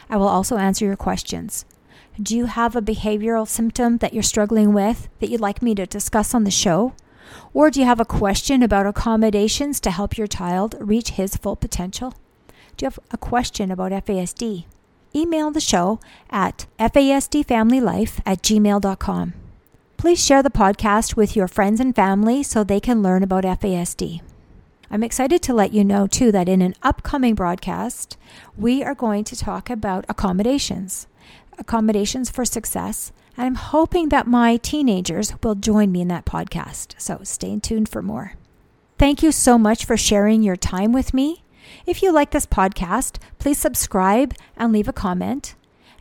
I 0.09 0.17
will 0.17 0.27
also 0.27 0.57
answer 0.57 0.83
your 0.83 0.97
questions. 0.97 1.63
Do 2.21 2.35
you 2.35 2.47
have 2.47 2.75
a 2.75 2.81
behavioral 2.81 3.47
symptom 3.47 3.99
that 3.99 4.13
you're 4.13 4.23
struggling 4.23 4.73
with 4.73 5.07
that 5.21 5.29
you'd 5.29 5.39
like 5.39 5.61
me 5.61 5.73
to 5.75 5.85
discuss 5.85 6.33
on 6.35 6.43
the 6.43 6.51
show? 6.51 6.95
Or 7.53 7.69
do 7.69 7.79
you 7.79 7.85
have 7.85 7.99
a 7.99 8.05
question 8.05 8.63
about 8.63 8.85
accommodations 8.85 9.79
to 9.81 9.91
help 9.91 10.17
your 10.17 10.27
child 10.27 10.75
reach 10.79 11.11
his 11.11 11.35
full 11.35 11.55
potential? 11.55 12.13
Do 12.77 12.85
you 12.85 12.87
have 12.87 12.99
a 13.11 13.17
question 13.17 13.71
about 13.71 13.91
FASD? 13.91 14.65
Email 15.15 15.51
the 15.51 15.59
show 15.59 15.99
at 16.29 16.67
fasdfamilylife 16.79 18.21
at 18.25 18.41
gmail.com. 18.41 19.33
Please 19.97 20.23
share 20.23 20.41
the 20.41 20.49
podcast 20.49 21.15
with 21.15 21.35
your 21.35 21.47
friends 21.47 21.79
and 21.79 21.95
family 21.95 22.41
so 22.41 22.63
they 22.63 22.79
can 22.79 23.01
learn 23.01 23.21
about 23.21 23.43
FASD. 23.43 24.21
I'm 24.91 25.03
excited 25.03 25.41
to 25.43 25.53
let 25.53 25.73
you 25.73 25.83
know, 25.83 26.07
too, 26.07 26.31
that 26.31 26.49
in 26.49 26.61
an 26.61 26.73
upcoming 26.81 27.35
broadcast, 27.35 28.17
we 28.57 28.83
are 28.83 28.95
going 28.95 29.23
to 29.25 29.35
talk 29.35 29.69
about 29.69 30.05
accommodations, 30.07 31.05
accommodations 31.57 32.29
for 32.29 32.45
success, 32.45 33.11
and 33.37 33.45
I'm 33.45 33.55
hoping 33.55 34.09
that 34.09 34.27
my 34.27 34.57
teenagers 34.57 35.33
will 35.43 35.55
join 35.55 35.91
me 35.91 36.01
in 36.01 36.07
that 36.09 36.25
podcast. 36.25 36.95
So 36.97 37.19
stay 37.23 37.57
tuned 37.59 37.89
for 37.89 38.01
more. 38.01 38.33
Thank 38.97 39.23
you 39.23 39.31
so 39.31 39.57
much 39.57 39.85
for 39.85 39.95
sharing 39.95 40.43
your 40.43 40.57
time 40.57 40.91
with 40.91 41.13
me. 41.13 41.43
If 41.85 42.03
you 42.03 42.11
like 42.11 42.31
this 42.31 42.45
podcast, 42.45 43.17
please 43.37 43.57
subscribe 43.57 44.33
and 44.57 44.73
leave 44.73 44.87
a 44.87 44.93
comment. 44.93 45.55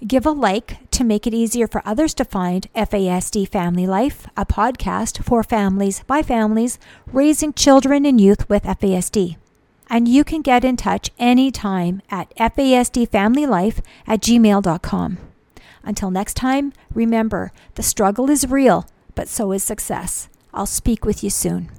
Give 0.07 0.27
a 0.27 0.31
like 0.31 0.91
to 0.93 1.05
make 1.05 1.27
it 1.27 1.35
easier 1.35 1.67
for 1.67 1.83
others 1.85 2.15
to 2.15 2.25
find 2.25 2.73
FASD 2.75 3.49
Family 3.49 3.87
Life, 3.87 4.27
a 4.37 4.47
podcast 4.47 5.25
for 5.25 5.43
families 5.43 6.05
by 6.07 6.23
families 6.23 6.79
raising 7.13 7.53
children 7.53 8.07
and 8.07 8.21
youth 8.21 8.49
with 8.49 8.63
FASD. 8.63 9.37
And 9.91 10.07
you 10.07 10.23
can 10.23 10.43
get 10.43 10.65
in 10.65 10.77
touch 10.77 11.11
anytime 11.19 12.03
at 12.11 12.35
fasdfamilylife 12.37 13.81
at 14.07 14.21
gmail.com. 14.21 15.19
Until 15.89 16.11
next 16.11 16.35
time, 16.35 16.75
remember 16.93 17.51
the 17.77 17.83
struggle 17.83 18.29
is 18.29 18.47
real, 18.47 18.87
but 19.15 19.27
so 19.27 19.53
is 19.53 19.63
success. 19.63 20.29
I'll 20.53 20.67
speak 20.67 21.07
with 21.07 21.25
you 21.25 21.31
soon. 21.31 21.78